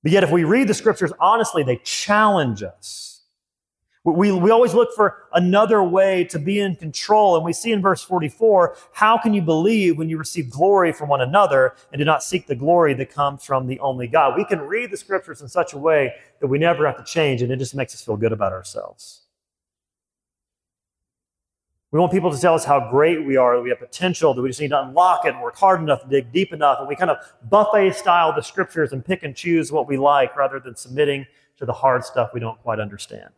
But 0.04 0.12
yet, 0.12 0.24
if 0.24 0.32
we 0.32 0.44
read 0.44 0.68
the 0.68 0.74
scriptures 0.74 1.14
honestly, 1.20 1.64
they 1.64 1.78
challenge 1.78 2.62
us. 2.62 3.14
We, 4.06 4.34
we 4.34 4.52
always 4.52 4.74
look 4.74 4.94
for 4.94 5.30
another 5.34 5.82
way 5.82 6.26
to 6.26 6.38
be 6.38 6.60
in 6.60 6.76
control. 6.76 7.38
And 7.38 7.46
we 7.46 7.54
see 7.54 7.72
in 7.72 7.82
verse 7.82 8.04
44 8.04 8.76
how 8.92 9.18
can 9.18 9.34
you 9.34 9.42
believe 9.42 9.98
when 9.98 10.10
you 10.10 10.18
receive 10.18 10.50
glory 10.50 10.92
from 10.92 11.08
one 11.08 11.22
another 11.22 11.76
and 11.92 12.00
do 12.00 12.06
not 12.06 12.22
seek 12.22 12.46
the 12.46 12.56
glory 12.56 12.94
that 12.96 13.10
comes 13.10 13.46
from 13.46 13.66
the 13.66 13.80
only 13.80 14.08
God? 14.08 14.36
We 14.36 14.44
can 14.44 14.60
read 14.60 14.92
the 14.92 14.98
scriptures 14.98 15.42
in 15.42 15.48
such 15.48 15.72
a 15.72 15.78
way 15.78 16.14
that 16.42 16.48
we 16.48 16.60
never 16.60 16.86
have 16.86 16.98
to 16.98 17.04
change, 17.06 17.42
and 17.42 17.52
it 17.52 17.58
just 17.58 17.76
makes 17.76 17.96
us 17.96 18.02
feel 18.02 18.18
good 18.18 18.34
about 18.34 18.52
ourselves. 18.52 19.23
We 21.94 22.00
want 22.00 22.12
people 22.12 22.32
to 22.32 22.42
tell 22.42 22.56
us 22.56 22.66
how 22.66 22.90
great 22.90 23.24
we 23.24 23.38
are, 23.38 23.56
that 23.56 23.62
we 23.62 23.70
have 23.70 23.78
potential, 23.78 24.34
that 24.34 24.42
we 24.42 24.50
just 24.50 24.60
need 24.60 24.70
to 24.70 24.82
unlock 24.82 25.26
it 25.26 25.36
and 25.36 25.44
work 25.44 25.56
hard 25.56 25.80
enough, 25.80 26.10
dig 26.10 26.32
deep 26.32 26.52
enough. 26.52 26.80
And 26.80 26.88
we 26.88 26.96
kind 26.96 27.12
of 27.12 27.18
buffet 27.52 27.92
style 27.92 28.34
the 28.34 28.42
scriptures 28.42 28.94
and 28.94 29.06
pick 29.06 29.22
and 29.22 29.36
choose 29.36 29.72
what 29.72 29.88
we 29.88 29.96
like 29.96 30.36
rather 30.36 30.60
than 30.60 30.76
submitting 30.76 31.28
to 31.58 31.68
the 31.68 31.72
hard 31.72 32.04
stuff 32.04 32.32
we 32.34 32.40
don't 32.40 32.60
quite 32.64 32.80
understand. 32.80 33.30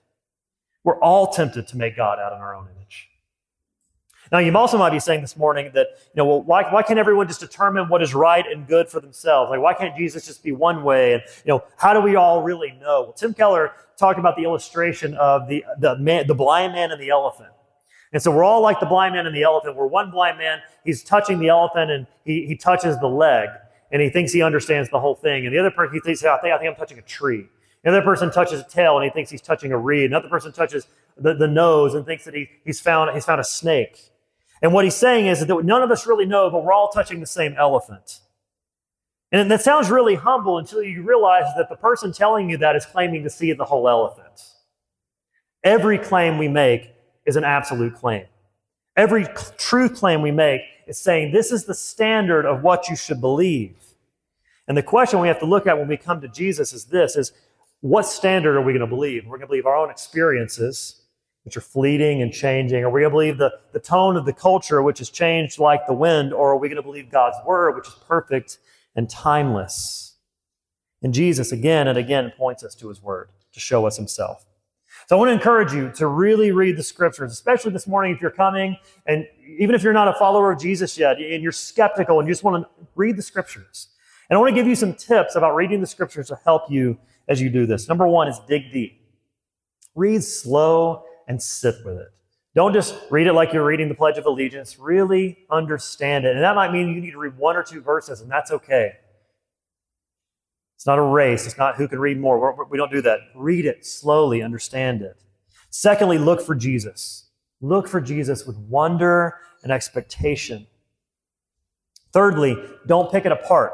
We're 0.86 0.98
all 1.02 1.34
tempted 1.34 1.68
to 1.68 1.78
make 1.78 1.98
God 1.98 2.18
out 2.18 2.32
in 2.32 2.40
our 2.40 2.56
own 2.56 2.70
image. 2.74 3.10
Now, 4.32 4.38
you 4.38 4.56
also 4.56 4.78
might 4.78 4.92
be 4.92 5.02
saying 5.02 5.20
this 5.20 5.36
morning 5.36 5.72
that, 5.74 5.88
you 6.14 6.16
know, 6.16 6.26
well, 6.26 6.42
why, 6.42 6.64
why 6.72 6.82
can't 6.82 6.98
everyone 6.98 7.28
just 7.28 7.42
determine 7.42 7.90
what 7.90 8.02
is 8.02 8.16
right 8.16 8.46
and 8.50 8.66
good 8.66 8.88
for 8.88 9.02
themselves? 9.02 9.50
Like, 9.50 9.60
why 9.60 9.74
can't 9.74 9.98
Jesus 9.98 10.26
just 10.26 10.44
be 10.44 10.54
one 10.54 10.82
way? 10.86 11.12
And, 11.12 11.24
you 11.44 11.50
know, 11.50 11.62
how 11.76 11.94
do 11.94 12.00
we 12.00 12.16
all 12.16 12.42
really 12.42 12.72
know? 12.80 13.02
Well, 13.04 13.14
Tim 13.14 13.34
Keller 13.34 13.74
talked 13.98 14.18
about 14.18 14.38
the 14.38 14.44
illustration 14.44 15.14
of 15.16 15.50
the, 15.50 15.66
the, 15.78 15.98
man, 15.98 16.26
the 16.26 16.36
blind 16.36 16.72
man 16.72 16.92
and 16.92 17.02
the 17.02 17.10
elephant. 17.10 17.50
And 18.16 18.24
so 18.24 18.32
we're 18.32 18.46
all 18.46 18.62
like 18.62 18.80
the 18.80 18.86
blind 18.86 19.14
man 19.14 19.28
and 19.28 19.36
the 19.36 19.44
elephant, 19.44 19.76
We're 19.76 19.88
one 19.88 20.10
blind 20.10 20.38
man, 20.38 20.60
he's 20.86 21.04
touching 21.04 21.38
the 21.38 21.50
elephant 21.50 21.92
and 21.92 22.08
he, 22.24 22.46
he 22.46 22.56
touches 22.56 22.98
the 23.02 23.10
leg 23.10 23.50
and 23.92 24.02
he 24.02 24.10
thinks 24.10 24.32
he 24.32 24.42
understands 24.42 24.90
the 24.90 25.02
whole 25.02 25.16
thing. 25.16 25.46
And 25.46 25.54
the 25.54 25.60
other 25.60 25.70
person, 25.70 25.96
he 25.96 26.00
thinks, 26.00 26.24
I 26.24 26.38
think, 26.38 26.54
I 26.54 26.58
think 26.58 26.70
I'm 26.70 26.78
touching 26.78 26.98
a 26.98 27.02
tree. 27.02 27.46
The 27.84 27.90
other 27.90 28.02
person 28.02 28.32
touches 28.32 28.62
a 28.62 28.64
tail 28.64 28.96
and 28.96 29.04
he 29.04 29.10
thinks 29.10 29.32
he's 29.32 29.42
touching 29.42 29.74
a 29.74 29.78
reed. 29.78 30.06
Another 30.06 30.30
person 30.30 30.54
touches 30.54 30.88
the, 31.18 31.34
the 31.34 31.50
nose 31.50 31.94
and 31.94 32.06
thinks 32.06 32.24
that 32.24 32.34
he, 32.34 32.48
he's, 32.64 32.80
found, 32.80 33.14
he's 33.14 33.26
found 33.26 33.42
a 33.42 33.44
snake. 33.44 34.00
And 34.62 34.72
what 34.72 34.86
he's 34.86 34.96
saying 34.96 35.26
is 35.26 35.46
that 35.46 35.66
none 35.66 35.84
of 35.84 35.92
us 35.92 36.08
really 36.08 36.26
know, 36.26 36.50
but 36.50 36.64
we're 36.64 36.72
all 36.72 36.88
touching 36.88 37.20
the 37.20 37.28
same 37.28 37.54
elephant. 37.58 38.22
And 39.34 39.52
that 39.52 39.62
sounds 39.62 39.90
really 39.92 40.16
humble 40.16 40.58
until 40.58 40.82
you 40.82 41.04
realize 41.04 41.54
that 41.58 41.68
the 41.68 41.76
person 41.76 42.14
telling 42.14 42.50
you 42.50 42.56
that 42.60 42.78
is 42.78 42.86
claiming 42.86 43.24
to 43.24 43.30
see 43.30 43.52
the 43.52 43.66
whole 43.66 43.90
elephant. 43.90 44.42
Every 45.66 45.98
claim 45.98 46.38
we 46.38 46.48
make 46.48 46.95
is 47.26 47.36
an 47.36 47.44
absolute 47.44 47.96
claim. 47.96 48.26
Every 48.96 49.28
truth 49.58 49.96
claim 49.96 50.22
we 50.22 50.32
make 50.32 50.62
is 50.88 50.98
saying 50.98 51.32
this 51.32 51.52
is 51.52 51.66
the 51.66 51.74
standard 51.74 52.46
of 52.46 52.62
what 52.62 52.88
you 52.90 52.96
should 52.96 53.20
believe. 53.20 53.76
And 54.68 54.78
the 54.78 54.84
question 54.84 55.20
we 55.20 55.28
have 55.28 55.40
to 55.40 55.46
look 55.46 55.68
at 55.68 55.78
when 55.78 55.88
we 55.88 55.98
come 55.98 56.22
to 56.22 56.28
Jesus 56.28 56.74
is 56.74 56.86
this 56.86 57.16
is 57.16 57.32
what 57.82 58.06
standard 58.06 58.56
are 58.56 58.62
we 58.62 58.74
going 58.74 58.80
to 58.80 58.88
believe? 58.88 59.26
We're 59.26 59.38
going 59.38 59.42
to 59.42 59.48
believe 59.48 59.66
our 59.66 59.76
own 59.76 59.92
experiences, 59.92 61.02
which 61.44 61.56
are 61.56 61.62
fleeting 61.62 62.22
and 62.22 62.34
changing. 62.34 62.84
Are 62.84 62.90
we 62.90 63.02
going 63.02 63.12
to 63.12 63.14
believe 63.14 63.38
the, 63.38 63.52
the 63.74 63.80
tone 63.80 64.18
of 64.18 64.26
the 64.26 64.34
culture, 64.34 64.82
which 64.82 65.00
has 65.00 65.10
changed 65.10 65.60
like 65.60 65.86
the 65.86 65.94
wind? 65.94 66.34
Or 66.34 66.52
are 66.52 66.58
we 66.58 66.68
going 66.68 66.78
to 66.78 66.84
believe 66.84 67.12
God's 67.12 67.38
word, 67.46 67.76
which 67.76 67.88
is 67.88 67.94
perfect 68.08 68.58
and 68.96 69.10
timeless? 69.10 70.16
And 71.04 71.14
Jesus 71.14 71.52
again 71.52 71.88
and 71.88 71.98
again 71.98 72.32
points 72.36 72.64
us 72.64 72.74
to 72.76 72.90
his 72.90 73.04
word 73.04 73.30
to 73.54 73.60
show 73.60 73.86
us 73.86 73.98
himself. 73.98 74.46
So 75.08 75.16
I 75.16 75.20
want 75.20 75.30
to 75.30 75.34
encourage 75.34 75.72
you 75.72 75.92
to 75.98 76.08
really 76.08 76.52
read 76.52 76.78
the 76.78 76.84
scriptures, 76.84 77.32
especially 77.32 77.72
this 77.72 77.86
morning 77.86 78.16
if 78.16 78.22
you're 78.22 78.32
coming 78.32 78.76
and 79.06 79.28
even 79.60 79.76
if 79.76 79.84
you're 79.84 79.94
not 79.94 80.08
a 80.08 80.14
follower 80.14 80.52
of 80.52 80.60
Jesus 80.60 80.98
yet 80.98 81.18
and 81.20 81.44
you're 81.44 81.52
skeptical 81.52 82.20
and 82.20 82.28
you 82.28 82.34
just 82.34 82.44
want 82.44 82.64
to 82.64 82.88
read 82.96 83.16
the 83.16 83.22
scriptures. 83.22 83.90
And 84.30 84.38
I 84.38 84.40
want 84.40 84.50
to 84.50 84.56
give 84.56 84.68
you 84.68 84.76
some 84.76 84.96
tips 84.96 85.36
about 85.36 85.54
reading 85.54 85.80
the 85.80 85.86
scriptures 85.86 86.30
to 86.30 86.40
help 86.44 86.72
you 86.72 86.98
as 87.28 87.40
you 87.40 87.52
do 87.52 87.68
this. 87.68 87.88
Number 87.88 88.08
one 88.08 88.28
is 88.28 88.40
dig 88.48 88.72
deep. 88.72 89.00
Read 89.94 90.24
slow 90.24 91.04
and 91.28 91.42
sit 91.42 91.76
with 91.86 91.98
it. 91.98 92.08
Don't 92.56 92.74
just 92.74 92.96
read 93.12 93.28
it 93.28 93.34
like 93.34 93.54
you're 93.54 93.66
reading 93.66 93.90
the 93.90 93.96
Pledge 93.96 94.18
of 94.18 94.26
Allegiance. 94.26 94.80
Really 94.80 95.46
understand 95.52 96.26
it. 96.26 96.34
And 96.36 96.44
that 96.44 96.56
might 96.56 96.72
mean 96.72 96.88
you 96.88 97.02
need 97.02 97.12
to 97.12 97.20
read 97.20 97.38
one 97.38 97.56
or 97.56 97.64
two 97.64 97.82
verses, 97.82 98.22
and 98.22 98.32
that's 98.32 98.50
okay. 98.50 98.94
It's 100.76 100.86
not 100.86 101.00
a 101.00 101.04
race. 101.04 101.46
It's 101.46 101.58
not 101.58 101.76
who 101.76 101.88
can 101.88 102.00
read 102.00 102.20
more. 102.20 102.40
We're, 102.40 102.66
we 102.66 102.78
do 102.78 102.82
not 102.82 102.92
do 102.92 103.02
that. 103.02 103.20
Read 103.34 103.66
it 103.66 103.86
slowly, 103.86 104.42
understand 104.42 105.02
it. 105.02 105.18
Secondly, 105.70 106.18
look 106.18 106.42
for 106.42 106.56
Jesus. 106.56 107.30
Look 107.62 107.88
for 107.88 108.02
Jesus 108.02 108.46
with 108.46 108.58
wonder 108.58 109.36
and 109.64 109.72
expectation. 109.72 110.68
Thirdly, 112.12 112.56
don't 112.86 113.12
pick 113.12 113.26
it 113.26 113.32
apart. 113.32 113.74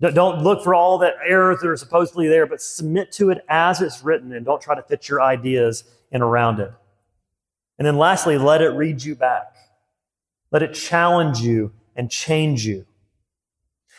Don't 0.00 0.42
look 0.42 0.64
for 0.64 0.74
all 0.74 0.98
the 0.98 1.12
errors 1.24 1.60
that 1.60 1.68
are 1.68 1.76
supposedly 1.76 2.26
there, 2.26 2.44
but 2.44 2.60
submit 2.60 3.12
to 3.12 3.30
it 3.30 3.44
as 3.48 3.80
it's 3.80 4.02
written 4.02 4.32
and 4.32 4.44
don't 4.44 4.60
try 4.60 4.74
to 4.74 4.82
fit 4.82 5.08
your 5.08 5.22
ideas 5.22 5.84
in 6.10 6.22
around 6.22 6.58
it. 6.58 6.72
And 7.78 7.86
then 7.86 7.96
lastly, 7.96 8.36
let 8.36 8.60
it 8.62 8.70
read 8.70 9.02
you 9.02 9.14
back. 9.14 9.54
Let 10.50 10.62
it 10.62 10.74
challenge 10.74 11.38
you 11.38 11.72
and 11.94 12.10
change 12.10 12.66
you. 12.66 12.84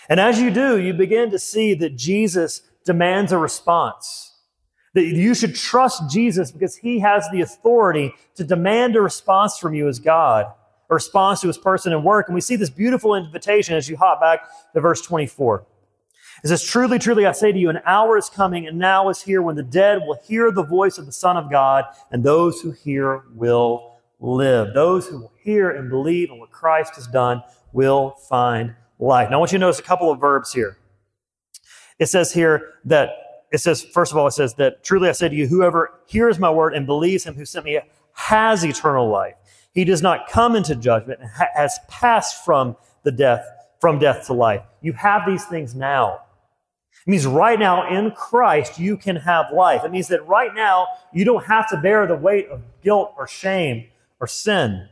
And 0.10 0.20
as 0.20 0.40
you 0.40 0.52
do, 0.52 0.80
you 0.80 0.94
begin 0.94 1.32
to 1.32 1.40
see 1.40 1.74
that 1.76 1.96
Jesus 1.96 2.62
demands 2.86 3.32
a 3.32 3.38
response. 3.38 4.32
That 4.94 5.06
you 5.06 5.34
should 5.34 5.56
trust 5.56 6.10
Jesus 6.12 6.52
because 6.52 6.76
he 6.76 7.00
has 7.00 7.28
the 7.32 7.42
authority 7.42 8.14
to 8.36 8.44
demand 8.44 8.96
a 8.96 9.02
response 9.02 9.58
from 9.58 9.74
you 9.74 9.88
as 9.88 10.00
God, 10.00 10.46
a 10.90 10.94
response 10.94 11.42
to 11.42 11.48
his 11.48 11.58
person 11.58 11.94
and 11.94 12.04
work. 12.04 12.28
And 12.28 12.36
we 12.36 12.42
see 12.42 12.56
this 12.56 12.70
beautiful 12.70 13.16
invitation 13.16 13.76
as 13.76 13.90
you 13.90 13.98
hop 13.98 14.22
back 14.22 14.42
to 14.74 14.82
verse 14.82 15.02
24. 15.02 15.66
It 16.44 16.50
says, 16.50 16.64
Truly, 16.64 17.00
truly, 17.00 17.26
I 17.26 17.32
say 17.32 17.52
to 17.52 17.58
you, 17.58 17.70
an 17.70 17.80
hour 17.86 18.18
is 18.18 18.30
coming 18.30 18.68
and 18.68 18.78
now 18.78 19.10
is 19.10 19.22
here 19.22 19.42
when 19.42 19.56
the 19.56 19.64
dead 19.64 20.02
will 20.06 20.20
hear 20.24 20.52
the 20.52 20.64
voice 20.64 20.98
of 20.98 21.06
the 21.06 21.12
Son 21.12 21.38
of 21.38 21.50
God, 21.50 21.86
and 22.12 22.24
those 22.24 22.60
who 22.62 22.72
hear 22.72 23.24
will 23.34 23.98
live. 24.20 24.74
Those 24.74 25.08
who 25.08 25.22
will 25.22 25.34
hear 25.42 25.72
and 25.72 25.90
believe 25.90 26.30
in 26.30 26.40
what 26.40 26.52
Christ 26.52 26.96
has 26.96 27.08
done 27.08 27.42
will 27.72 28.12
find 28.30 28.76
life. 29.00 29.30
Now, 29.30 29.38
I 29.38 29.40
want 29.40 29.52
you 29.52 29.58
to 29.58 29.62
notice 29.62 29.80
a 29.80 29.84
couple 29.84 30.12
of 30.12 30.20
verbs 30.20 30.54
here. 30.54 30.78
It 32.00 32.08
says 32.08 32.32
here 32.34 32.74
that 32.86 33.10
it 33.52 33.60
says, 33.60 33.84
first 33.84 34.12
of 34.12 34.18
all, 34.18 34.26
it 34.26 34.32
says 34.32 34.56
that 34.56 34.84
truly 34.84 35.10
I 35.10 35.12
say 35.12 35.30
to 35.30 35.36
you, 35.36 35.48
whoever 35.48 36.00
hears 36.08 36.40
my 36.40 36.50
word 36.50 36.74
and 36.74 36.88
believes 36.88 37.24
him 37.24 37.36
who 37.36 37.46
sent 37.46 37.66
me 37.66 37.80
has 38.14 38.64
eternal 38.66 39.10
life. 39.10 39.36
He 39.74 39.86
does 39.86 40.02
not 40.02 40.28
come 40.28 40.56
into 40.56 40.76
judgment 40.76 41.20
and 41.22 41.30
has 41.56 41.78
passed 41.88 42.44
from 42.44 42.76
the 43.04 43.12
death, 43.12 43.46
from 43.80 44.00
death 44.00 44.26
to 44.28 44.34
life. 44.34 44.62
You 44.82 44.94
have 44.94 45.24
these 45.28 45.46
things 45.46 45.76
now. 45.76 46.22
It 47.06 47.10
means 47.10 47.28
right 47.28 47.60
now 47.60 47.90
in 47.96 48.12
Christ, 48.12 48.80
you 48.80 48.98
can 48.98 49.18
have 49.18 49.48
life. 49.54 49.84
It 49.84 49.92
means 49.92 50.08
that 50.08 50.28
right 50.28 50.54
now, 50.56 50.88
you 51.12 51.26
don't 51.26 51.46
have 51.46 51.70
to 51.70 51.78
bear 51.78 52.08
the 52.08 52.16
weight 52.16 52.48
of 52.50 52.62
guilt 52.82 53.14
or 53.18 53.28
shame 53.28 53.88
or 54.20 54.28
sin. 54.28 54.88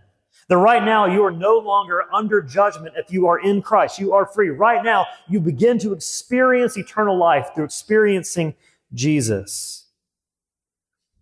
Right 0.57 0.83
now 0.83 1.05
you 1.05 1.23
are 1.23 1.31
no 1.31 1.57
longer 1.57 2.05
under 2.13 2.41
judgment 2.41 2.95
if 2.97 3.11
you 3.11 3.27
are 3.27 3.39
in 3.39 3.61
Christ. 3.61 3.99
You 3.99 4.13
are 4.13 4.25
free. 4.25 4.49
Right 4.49 4.83
now 4.83 5.05
you 5.29 5.39
begin 5.39 5.79
to 5.79 5.93
experience 5.93 6.77
eternal 6.77 7.17
life 7.17 7.49
through 7.55 7.65
experiencing 7.65 8.55
Jesus. 8.93 9.81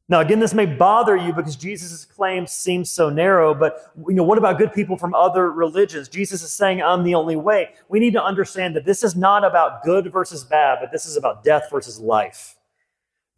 Now, 0.09 0.21
again, 0.21 0.39
this 0.39 0.55
may 0.55 0.65
bother 0.65 1.15
you 1.15 1.31
because 1.33 1.55
Jesus' 1.55 2.03
claims 2.03 2.51
seem 2.51 2.83
so 2.83 3.11
narrow, 3.11 3.53
but 3.53 3.93
you 4.07 4.15
know, 4.15 4.23
what 4.23 4.39
about 4.39 4.57
good 4.57 4.73
people 4.73 4.97
from 4.97 5.13
other 5.13 5.51
religions? 5.51 6.09
Jesus 6.09 6.41
is 6.41 6.51
saying, 6.51 6.81
I'm 6.81 7.03
the 7.03 7.13
only 7.13 7.35
way. 7.35 7.69
We 7.89 7.99
need 7.99 8.13
to 8.13 8.23
understand 8.23 8.75
that 8.75 8.85
this 8.85 9.03
is 9.03 9.15
not 9.15 9.45
about 9.45 9.83
good 9.83 10.11
versus 10.11 10.43
bad, 10.43 10.79
but 10.81 10.91
this 10.91 11.05
is 11.05 11.15
about 11.15 11.43
death 11.43 11.69
versus 11.69 11.99
life. 11.99 12.55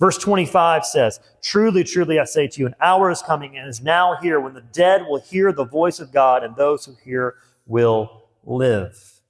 Verse 0.01 0.17
25 0.17 0.83
says, 0.83 1.19
Truly, 1.43 1.83
truly, 1.83 2.17
I 2.19 2.23
say 2.23 2.47
to 2.47 2.59
you, 2.59 2.65
an 2.65 2.73
hour 2.81 3.11
is 3.11 3.21
coming 3.21 3.55
and 3.55 3.69
is 3.69 3.81
now 3.81 4.17
here 4.19 4.39
when 4.39 4.55
the 4.55 4.65
dead 4.73 5.03
will 5.07 5.21
hear 5.21 5.53
the 5.53 5.63
voice 5.63 5.99
of 5.99 6.11
God, 6.11 6.43
and 6.43 6.55
those 6.55 6.85
who 6.85 6.95
hear 7.05 7.35
will 7.67 8.23
live. 8.43 9.21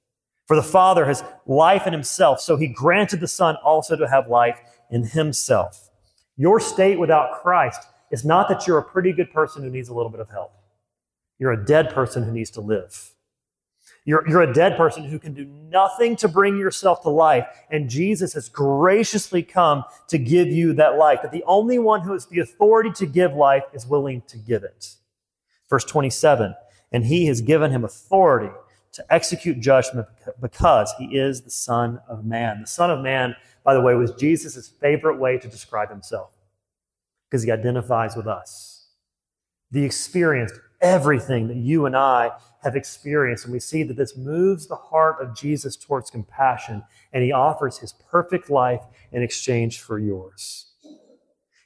For 0.46 0.56
the 0.56 0.62
Father 0.62 1.04
has 1.04 1.22
life 1.46 1.86
in 1.86 1.92
himself, 1.92 2.40
so 2.40 2.56
he 2.56 2.68
granted 2.68 3.20
the 3.20 3.28
Son 3.28 3.56
also 3.56 3.96
to 3.96 4.08
have 4.08 4.28
life 4.28 4.58
in 4.90 5.04
himself. 5.04 5.90
Your 6.38 6.58
state 6.58 6.98
without 6.98 7.42
Christ 7.42 7.82
is 8.10 8.24
not 8.24 8.48
that 8.48 8.66
you're 8.66 8.78
a 8.78 8.82
pretty 8.82 9.12
good 9.12 9.30
person 9.30 9.62
who 9.62 9.68
needs 9.68 9.90
a 9.90 9.94
little 9.94 10.10
bit 10.10 10.20
of 10.20 10.30
help. 10.30 10.54
You're 11.38 11.52
a 11.52 11.64
dead 11.66 11.90
person 11.90 12.22
who 12.22 12.32
needs 12.32 12.50
to 12.52 12.62
live. 12.62 13.11
You're, 14.04 14.28
you're 14.28 14.42
a 14.42 14.52
dead 14.52 14.76
person 14.76 15.04
who 15.04 15.18
can 15.18 15.32
do 15.32 15.44
nothing 15.44 16.16
to 16.16 16.28
bring 16.28 16.56
yourself 16.56 17.02
to 17.02 17.08
life. 17.08 17.46
And 17.70 17.88
Jesus 17.88 18.32
has 18.32 18.48
graciously 18.48 19.42
come 19.42 19.84
to 20.08 20.18
give 20.18 20.48
you 20.48 20.72
that 20.74 20.98
life. 20.98 21.20
That 21.22 21.30
the 21.30 21.44
only 21.46 21.78
one 21.78 22.00
who 22.00 22.12
has 22.12 22.26
the 22.26 22.40
authority 22.40 22.90
to 22.94 23.06
give 23.06 23.34
life 23.34 23.62
is 23.72 23.86
willing 23.86 24.22
to 24.22 24.38
give 24.38 24.64
it. 24.64 24.96
Verse 25.70 25.84
27 25.84 26.54
And 26.90 27.04
he 27.04 27.26
has 27.26 27.40
given 27.40 27.70
him 27.70 27.84
authority 27.84 28.52
to 28.92 29.04
execute 29.08 29.60
judgment 29.60 30.06
because 30.40 30.92
he 30.98 31.16
is 31.16 31.42
the 31.42 31.50
Son 31.50 32.00
of 32.08 32.24
Man. 32.24 32.60
The 32.60 32.66
Son 32.66 32.90
of 32.90 33.00
Man, 33.00 33.36
by 33.64 33.72
the 33.72 33.80
way, 33.80 33.94
was 33.94 34.10
Jesus' 34.12 34.68
favorite 34.68 35.18
way 35.18 35.38
to 35.38 35.48
describe 35.48 35.90
himself 35.90 36.30
because 37.30 37.44
he 37.44 37.50
identifies 37.50 38.16
with 38.16 38.26
us. 38.26 38.88
The 39.70 39.84
experienced 39.84 40.60
everything 40.82 41.48
that 41.48 41.56
you 41.56 41.86
and 41.86 41.96
I 41.96 42.32
have 42.62 42.76
experienced. 42.76 43.44
And 43.44 43.52
we 43.52 43.60
see 43.60 43.82
that 43.82 43.96
this 43.96 44.16
moves 44.16 44.66
the 44.66 44.76
heart 44.76 45.16
of 45.20 45.36
Jesus 45.36 45.76
towards 45.76 46.10
compassion, 46.10 46.84
and 47.12 47.22
he 47.22 47.32
offers 47.32 47.78
his 47.78 47.92
perfect 47.92 48.50
life 48.50 48.82
in 49.10 49.22
exchange 49.22 49.80
for 49.80 49.98
yours. 49.98 50.66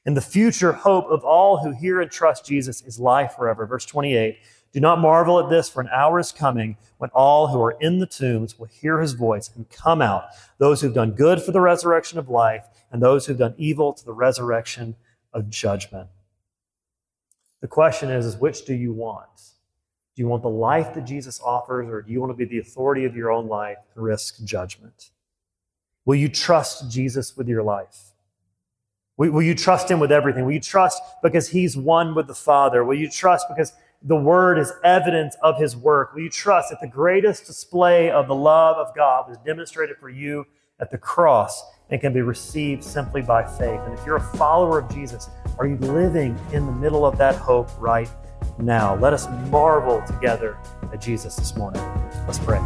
And 0.04 0.16
the 0.16 0.22
future 0.22 0.72
hope 0.72 1.06
of 1.06 1.24
all 1.24 1.58
who 1.58 1.72
hear 1.72 2.00
and 2.00 2.10
trust 2.10 2.46
Jesus 2.46 2.80
is 2.82 3.00
life 3.00 3.34
forever. 3.36 3.66
Verse 3.66 3.84
28 3.84 4.38
Do 4.72 4.80
not 4.80 5.00
marvel 5.00 5.40
at 5.40 5.50
this, 5.50 5.68
for 5.68 5.80
an 5.80 5.88
hour 5.92 6.18
is 6.20 6.32
coming 6.32 6.76
when 6.98 7.10
all 7.10 7.48
who 7.48 7.60
are 7.60 7.76
in 7.80 7.98
the 7.98 8.06
tombs 8.06 8.58
will 8.58 8.66
hear 8.66 9.00
his 9.00 9.12
voice 9.12 9.50
and 9.54 9.68
come 9.68 10.00
out, 10.00 10.26
those 10.58 10.80
who've 10.80 10.94
done 10.94 11.12
good 11.12 11.42
for 11.42 11.50
the 11.50 11.60
resurrection 11.60 12.18
of 12.18 12.28
life, 12.28 12.64
and 12.90 13.02
those 13.02 13.26
who've 13.26 13.36
done 13.38 13.54
evil 13.58 13.92
to 13.92 14.04
the 14.04 14.12
resurrection 14.12 14.94
of 15.32 15.50
judgment. 15.50 16.08
The 17.60 17.68
question 17.68 18.10
is, 18.10 18.24
is 18.24 18.36
which 18.36 18.64
do 18.64 18.74
you 18.74 18.92
want? 18.92 19.55
Do 20.16 20.22
you 20.22 20.28
want 20.28 20.42
the 20.42 20.48
life 20.48 20.94
that 20.94 21.04
Jesus 21.04 21.40
offers, 21.42 21.86
or 21.88 22.00
do 22.00 22.10
you 22.10 22.20
want 22.20 22.30
to 22.30 22.36
be 22.36 22.46
the 22.46 22.58
authority 22.58 23.04
of 23.04 23.14
your 23.14 23.30
own 23.30 23.48
life 23.48 23.76
and 23.94 24.02
risk 24.02 24.42
judgment? 24.44 25.10
Will 26.06 26.14
you 26.14 26.30
trust 26.30 26.90
Jesus 26.90 27.36
with 27.36 27.48
your 27.48 27.62
life? 27.62 28.14
Will 29.18 29.42
you 29.42 29.54
trust 29.54 29.90
him 29.90 30.00
with 30.00 30.10
everything? 30.10 30.46
Will 30.46 30.52
you 30.52 30.60
trust 30.60 31.02
because 31.22 31.48
he's 31.48 31.76
one 31.76 32.14
with 32.14 32.28
the 32.28 32.34
Father? 32.34 32.82
Will 32.82 32.98
you 32.98 33.10
trust 33.10 33.46
because 33.48 33.74
the 34.02 34.16
Word 34.16 34.58
is 34.58 34.72
evidence 34.84 35.36
of 35.42 35.58
his 35.58 35.76
work? 35.76 36.14
Will 36.14 36.22
you 36.22 36.30
trust 36.30 36.70
that 36.70 36.80
the 36.80 36.86
greatest 36.86 37.46
display 37.46 38.10
of 38.10 38.26
the 38.26 38.34
love 38.34 38.76
of 38.76 38.94
God 38.94 39.28
was 39.28 39.36
demonstrated 39.38 39.96
for 39.98 40.08
you 40.08 40.46
at 40.80 40.90
the 40.90 40.98
cross 40.98 41.62
and 41.90 42.00
can 42.00 42.12
be 42.14 42.22
received 42.22 42.82
simply 42.82 43.20
by 43.20 43.42
faith? 43.42 43.80
And 43.84 43.98
if 43.98 44.04
you're 44.06 44.16
a 44.16 44.36
follower 44.36 44.78
of 44.78 44.94
Jesus, 44.94 45.28
are 45.58 45.66
you 45.66 45.76
living 45.76 46.38
in 46.52 46.64
the 46.64 46.72
middle 46.72 47.04
of 47.04 47.18
that 47.18 47.36
hope 47.36 47.70
right 47.78 48.08
now? 48.58 48.96
Let 48.96 49.12
us 49.12 49.28
marvel 49.50 50.02
together 50.06 50.58
at 50.92 51.00
Jesus 51.00 51.36
this 51.36 51.56
morning. 51.56 51.82
Let's 52.26 52.38
pray. 52.38 52.60